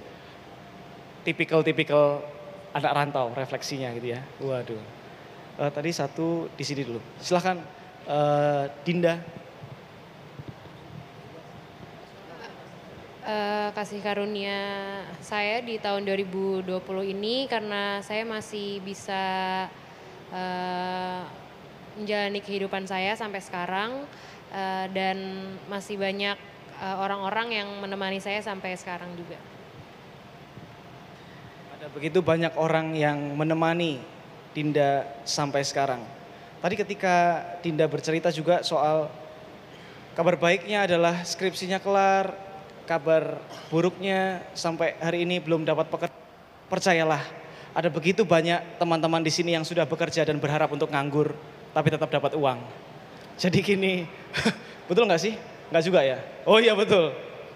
Tipikal-tipikal 1.28 2.24
anak 2.72 2.92
rantau 2.96 3.36
refleksinya 3.36 3.92
gitu 4.00 4.16
ya. 4.16 4.24
Waduh. 4.40 4.80
Eh, 5.60 5.72
tadi 5.76 5.92
satu 5.92 6.48
di 6.56 6.64
sini 6.64 6.88
dulu. 6.88 7.04
Silahkan 7.20 7.60
eh, 8.08 8.72
Dinda. 8.88 9.20
Eh, 13.28 13.70
kasih 13.76 14.00
karunia 14.00 14.56
saya 15.20 15.60
di 15.60 15.84
tahun 15.84 16.08
2020 16.08 16.64
ini 17.12 17.44
karena 17.52 18.00
saya 18.08 18.24
masih 18.24 18.80
bisa 18.88 19.20
eh, 20.32 21.39
menjalani 22.00 22.40
kehidupan 22.40 22.88
saya 22.88 23.14
sampai 23.20 23.44
sekarang 23.44 24.08
eh, 24.56 24.86
dan 24.96 25.18
masih 25.68 26.00
banyak 26.00 26.40
eh, 26.80 26.96
orang-orang 26.96 27.52
yang 27.52 27.68
menemani 27.84 28.24
saya 28.24 28.40
sampai 28.40 28.80
sekarang 28.80 29.12
juga. 29.20 29.36
Ada 31.76 31.92
begitu 31.92 32.24
banyak 32.24 32.56
orang 32.56 32.96
yang 32.96 33.36
menemani 33.36 34.00
Dinda 34.50 35.06
sampai 35.28 35.62
sekarang. 35.62 36.02
Tadi 36.60 36.76
ketika 36.76 37.46
Dinda 37.62 37.86
bercerita 37.86 38.34
juga 38.34 38.66
soal 38.66 39.08
kabar 40.18 40.36
baiknya 40.36 40.84
adalah 40.84 41.24
skripsinya 41.24 41.80
kelar, 41.80 42.36
kabar 42.84 43.40
buruknya 43.72 44.44
sampai 44.58 44.98
hari 45.00 45.24
ini 45.24 45.40
belum 45.40 45.64
dapat 45.64 45.88
pekerjaan. 45.88 46.28
Percayalah, 46.68 47.24
ada 47.72 47.90
begitu 47.90 48.28
banyak 48.28 48.82
teman-teman 48.82 49.22
di 49.22 49.32
sini 49.32 49.54
yang 49.54 49.64
sudah 49.64 49.86
bekerja 49.86 50.26
dan 50.28 50.42
berharap 50.42 50.74
untuk 50.74 50.90
nganggur, 50.90 51.38
tapi 51.74 51.88
tetap 51.94 52.10
dapat 52.10 52.36
uang. 52.36 52.60
Jadi 53.40 53.60
gini, 53.64 54.04
betul 54.90 55.08
nggak 55.08 55.22
sih? 55.22 55.34
Nggak 55.70 55.84
juga 55.86 56.00
ya? 56.02 56.18
Oh 56.44 56.58
iya 56.58 56.74
betul, 56.74 57.14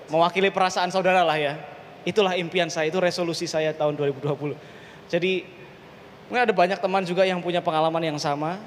mewakili 0.07 0.53
perasaan 0.53 0.93
saudara 0.93 1.25
lah 1.25 1.35
ya. 1.35 1.59
Itulah 2.03 2.35
impian 2.35 2.67
saya, 2.67 2.91
itu 2.91 2.99
resolusi 2.99 3.47
saya 3.47 3.71
tahun 3.71 3.95
2020. 3.95 4.55
Jadi 5.07 5.43
mungkin 6.27 6.43
ada 6.43 6.55
banyak 6.55 6.79
teman 6.79 7.03
juga 7.07 7.23
yang 7.23 7.39
punya 7.39 7.63
pengalaman 7.63 8.03
yang 8.03 8.19
sama, 8.19 8.59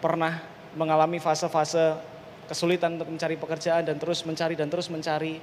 pernah 0.00 0.40
mengalami 0.74 1.20
fase-fase 1.20 1.98
kesulitan 2.50 2.98
untuk 2.98 3.14
mencari 3.14 3.38
pekerjaan 3.38 3.86
dan 3.86 3.96
terus 4.00 4.26
mencari 4.26 4.54
dan 4.58 4.66
terus 4.66 4.90
mencari. 4.90 5.38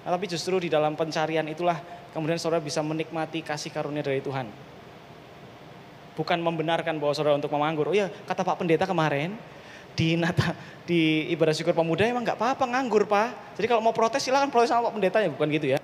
Nah, 0.00 0.10
tapi 0.12 0.28
justru 0.28 0.60
di 0.60 0.68
dalam 0.68 0.96
pencarian 0.96 1.44
itulah 1.48 1.80
kemudian 2.12 2.36
saudara 2.36 2.60
bisa 2.60 2.84
menikmati 2.84 3.40
kasih 3.40 3.72
karunia 3.72 4.04
dari 4.04 4.20
Tuhan. 4.20 4.69
Bukan 6.20 6.36
membenarkan 6.36 7.00
bahwa 7.00 7.16
saudara 7.16 7.40
untuk 7.40 7.48
menganggur. 7.48 7.88
Oh 7.88 7.96
ya, 7.96 8.12
kata 8.28 8.44
Pak 8.44 8.60
Pendeta 8.60 8.84
kemarin 8.84 9.40
di 9.96 10.20
Nata 10.20 10.52
di 10.84 11.32
ibadah 11.32 11.54
syukur 11.54 11.72
pemuda 11.72 12.04
emang 12.04 12.24
nggak 12.26 12.36
apa-apa 12.36 12.68
nganggur 12.68 13.08
Pak. 13.08 13.56
Jadi 13.56 13.66
kalau 13.70 13.80
mau 13.80 13.96
protes 13.96 14.20
silakan 14.20 14.52
protes 14.52 14.68
sama 14.68 14.92
Pak 14.92 15.00
Pendeta 15.00 15.18
ya 15.24 15.32
bukan 15.32 15.48
gitu 15.48 15.66
ya. 15.72 15.78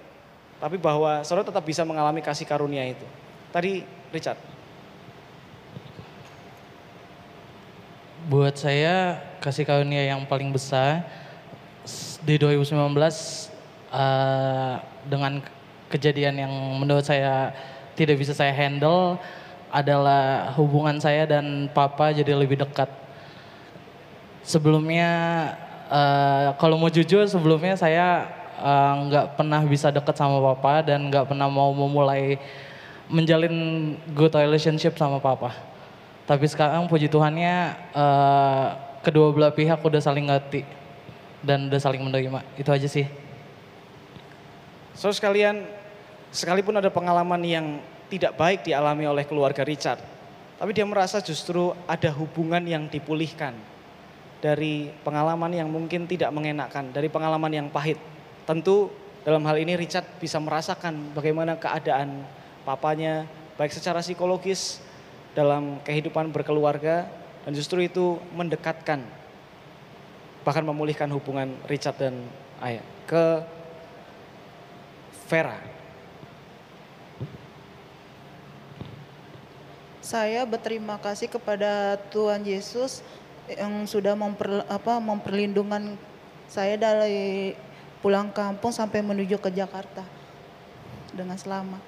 Tapi 0.61 0.77
bahwa 0.77 1.25
saudara 1.25 1.49
tetap 1.49 1.65
bisa 1.65 1.85
mengalami 1.89 2.21
kasih 2.21 2.45
karunia 2.45 2.85
itu. 2.85 3.07
Tadi 3.53 3.85
Richard. 4.13 4.37
Buat 8.27 8.59
saya 8.59 9.23
kasih 9.39 9.63
karunia 9.63 10.03
yang 10.03 10.27
paling 10.27 10.51
besar 10.51 11.07
di 12.27 12.35
2019 12.35 12.75
eh, 13.95 14.75
dengan 15.07 15.39
kejadian 15.87 16.35
yang 16.43 16.53
menurut 16.83 17.07
saya 17.07 17.55
tidak 17.95 18.19
bisa 18.19 18.35
saya 18.35 18.51
handle 18.51 19.15
adalah 19.77 20.57
hubungan 20.57 20.97
saya 20.97 21.29
dan 21.29 21.69
papa 21.69 22.09
jadi 22.17 22.33
lebih 22.33 22.57
dekat. 22.57 22.89
Sebelumnya 24.41 25.11
eh, 25.93 26.57
kalau 26.57 26.81
mau 26.81 26.89
jujur 26.89 27.29
sebelumnya 27.29 27.77
saya 27.77 28.25
eh, 28.57 28.95
nggak 29.05 29.37
pernah 29.37 29.61
bisa 29.69 29.93
dekat 29.93 30.17
sama 30.17 30.41
papa 30.41 30.81
dan 30.81 31.13
nggak 31.13 31.29
pernah 31.29 31.53
mau 31.53 31.77
memulai 31.77 32.41
menjalin 33.13 33.55
good 34.17 34.33
relationship 34.33 34.97
sama 34.97 35.21
papa. 35.21 35.53
Tapi 36.25 36.49
sekarang 36.49 36.89
puji 36.89 37.13
Tuhannya 37.13 37.77
eh, 37.93 38.67
kedua 39.05 39.29
belah 39.37 39.53
pihak 39.53 39.85
udah 39.85 40.01
saling 40.01 40.33
ngerti 40.33 40.65
dan 41.45 41.69
udah 41.69 41.81
saling 41.85 42.01
menerima. 42.01 42.41
Itu 42.57 42.73
aja 42.73 42.89
sih. 42.89 43.05
So 44.97 45.13
sekalian, 45.13 45.69
sekalipun 46.33 46.81
ada 46.81 46.89
pengalaman 46.89 47.45
yang 47.45 47.67
tidak 48.07 48.39
baik 48.39 48.67
dialami 48.67 49.07
oleh 49.07 49.27
keluarga 49.27 49.67
Richard, 49.67 49.99
tapi 50.57 50.71
dia 50.73 50.87
merasa 50.89 51.21
justru 51.21 51.75
ada 51.85 52.09
hubungan 52.15 52.63
yang 52.65 52.87
dipulihkan 52.89 53.53
dari 54.41 54.95
pengalaman 55.03 55.53
yang 55.53 55.69
mungkin 55.69 56.07
tidak 56.07 56.31
mengenakan, 56.31 56.95
dari 56.95 57.11
pengalaman 57.11 57.53
yang 57.53 57.69
pahit. 57.69 57.99
Tentu 58.47 58.89
dalam 59.27 59.43
hal 59.43 59.59
ini 59.59 59.75
Richard 59.75 60.07
bisa 60.23 60.39
merasakan 60.39 61.13
bagaimana 61.13 61.59
keadaan 61.59 62.23
papanya, 62.63 63.27
baik 63.59 63.75
secara 63.75 63.99
psikologis 63.99 64.79
dalam 65.35 65.83
kehidupan 65.83 66.31
berkeluarga, 66.31 67.11
dan 67.43 67.53
justru 67.53 67.83
itu 67.83 68.23
mendekatkan, 68.33 69.03
bahkan 70.47 70.63
memulihkan 70.63 71.11
hubungan 71.11 71.59
Richard 71.67 71.99
dan 71.99 72.23
Ayah 72.63 72.87
ke 73.05 73.43
Vera. 75.27 75.76
Saya 80.07 80.47
berterima 80.47 81.03
kasih 81.03 81.27
kepada 81.27 81.99
Tuhan 82.15 82.47
Yesus 82.47 83.03
yang 83.51 83.91
sudah 83.91 84.15
memper, 84.15 84.63
apa, 84.71 85.03
memperlindungan 85.03 85.99
saya 86.47 86.79
dari 86.79 87.59
pulang 87.99 88.31
kampung 88.31 88.71
sampai 88.71 89.03
menuju 89.03 89.35
ke 89.43 89.51
Jakarta 89.51 90.07
dengan 91.11 91.35
selamat. 91.35 91.83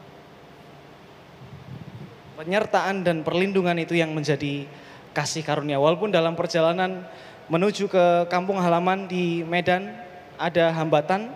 Penyertaan 2.42 3.06
dan 3.06 3.22
perlindungan 3.22 3.78
itu 3.78 3.94
yang 3.94 4.10
menjadi 4.10 4.66
kasih 5.14 5.46
karunia. 5.46 5.78
Walaupun 5.78 6.10
dalam 6.10 6.34
perjalanan 6.34 7.06
menuju 7.46 7.86
ke 7.86 8.26
kampung 8.26 8.58
halaman 8.58 9.06
di 9.06 9.46
Medan 9.46 9.94
ada 10.34 10.74
hambatan, 10.74 11.30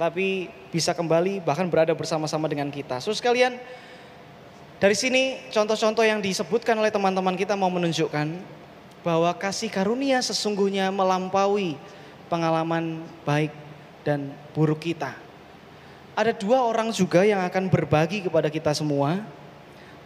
tapi 0.00 0.48
bisa 0.72 0.96
kembali 0.96 1.44
bahkan 1.44 1.68
berada 1.68 1.92
bersama-sama 1.92 2.48
dengan 2.48 2.72
kita. 2.72 3.04
So 3.04 3.12
sekalian, 3.12 3.60
dari 4.82 4.98
sini 4.98 5.38
contoh-contoh 5.54 6.02
yang 6.02 6.18
disebutkan 6.18 6.74
oleh 6.74 6.90
teman-teman 6.90 7.38
kita 7.38 7.54
mau 7.54 7.70
menunjukkan 7.70 8.34
bahwa 9.06 9.30
kasih 9.38 9.70
karunia 9.70 10.18
sesungguhnya 10.18 10.90
melampaui 10.90 11.78
pengalaman 12.26 12.98
baik 13.22 13.54
dan 14.02 14.34
buruk 14.50 14.82
kita. 14.90 15.14
Ada 16.18 16.34
dua 16.34 16.66
orang 16.66 16.90
juga 16.90 17.22
yang 17.22 17.46
akan 17.46 17.70
berbagi 17.70 18.26
kepada 18.26 18.50
kita 18.50 18.74
semua 18.74 19.22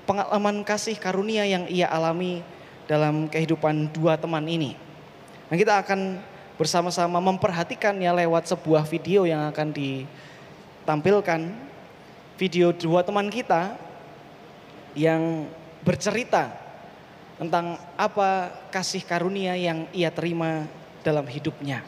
pengalaman 0.05 0.61
kasih 0.61 1.01
karunia 1.01 1.49
yang 1.49 1.65
ia 1.73 1.89
alami 1.89 2.45
dalam 2.85 3.33
kehidupan 3.33 3.89
dua 3.97 4.21
teman 4.21 4.45
ini. 4.45 4.77
Nah 5.49 5.57
kita 5.57 5.81
akan 5.81 6.21
bersama-sama 6.61 7.17
memperhatikannya 7.25 8.13
lewat 8.13 8.53
sebuah 8.53 8.85
video 8.85 9.25
yang 9.25 9.41
akan 9.49 9.73
ditampilkan. 9.73 11.65
Video 12.37 12.69
dua 12.77 13.01
teman 13.01 13.33
kita 13.33 13.86
yang 14.97 15.47
bercerita 15.85 16.51
tentang 17.37 17.77
apa 18.01 18.49
kasih 18.73 19.05
karunia 19.05 19.53
yang 19.55 19.85
ia 19.93 20.09
terima 20.09 20.65
dalam 21.05 21.29
hidupnya. 21.29 21.85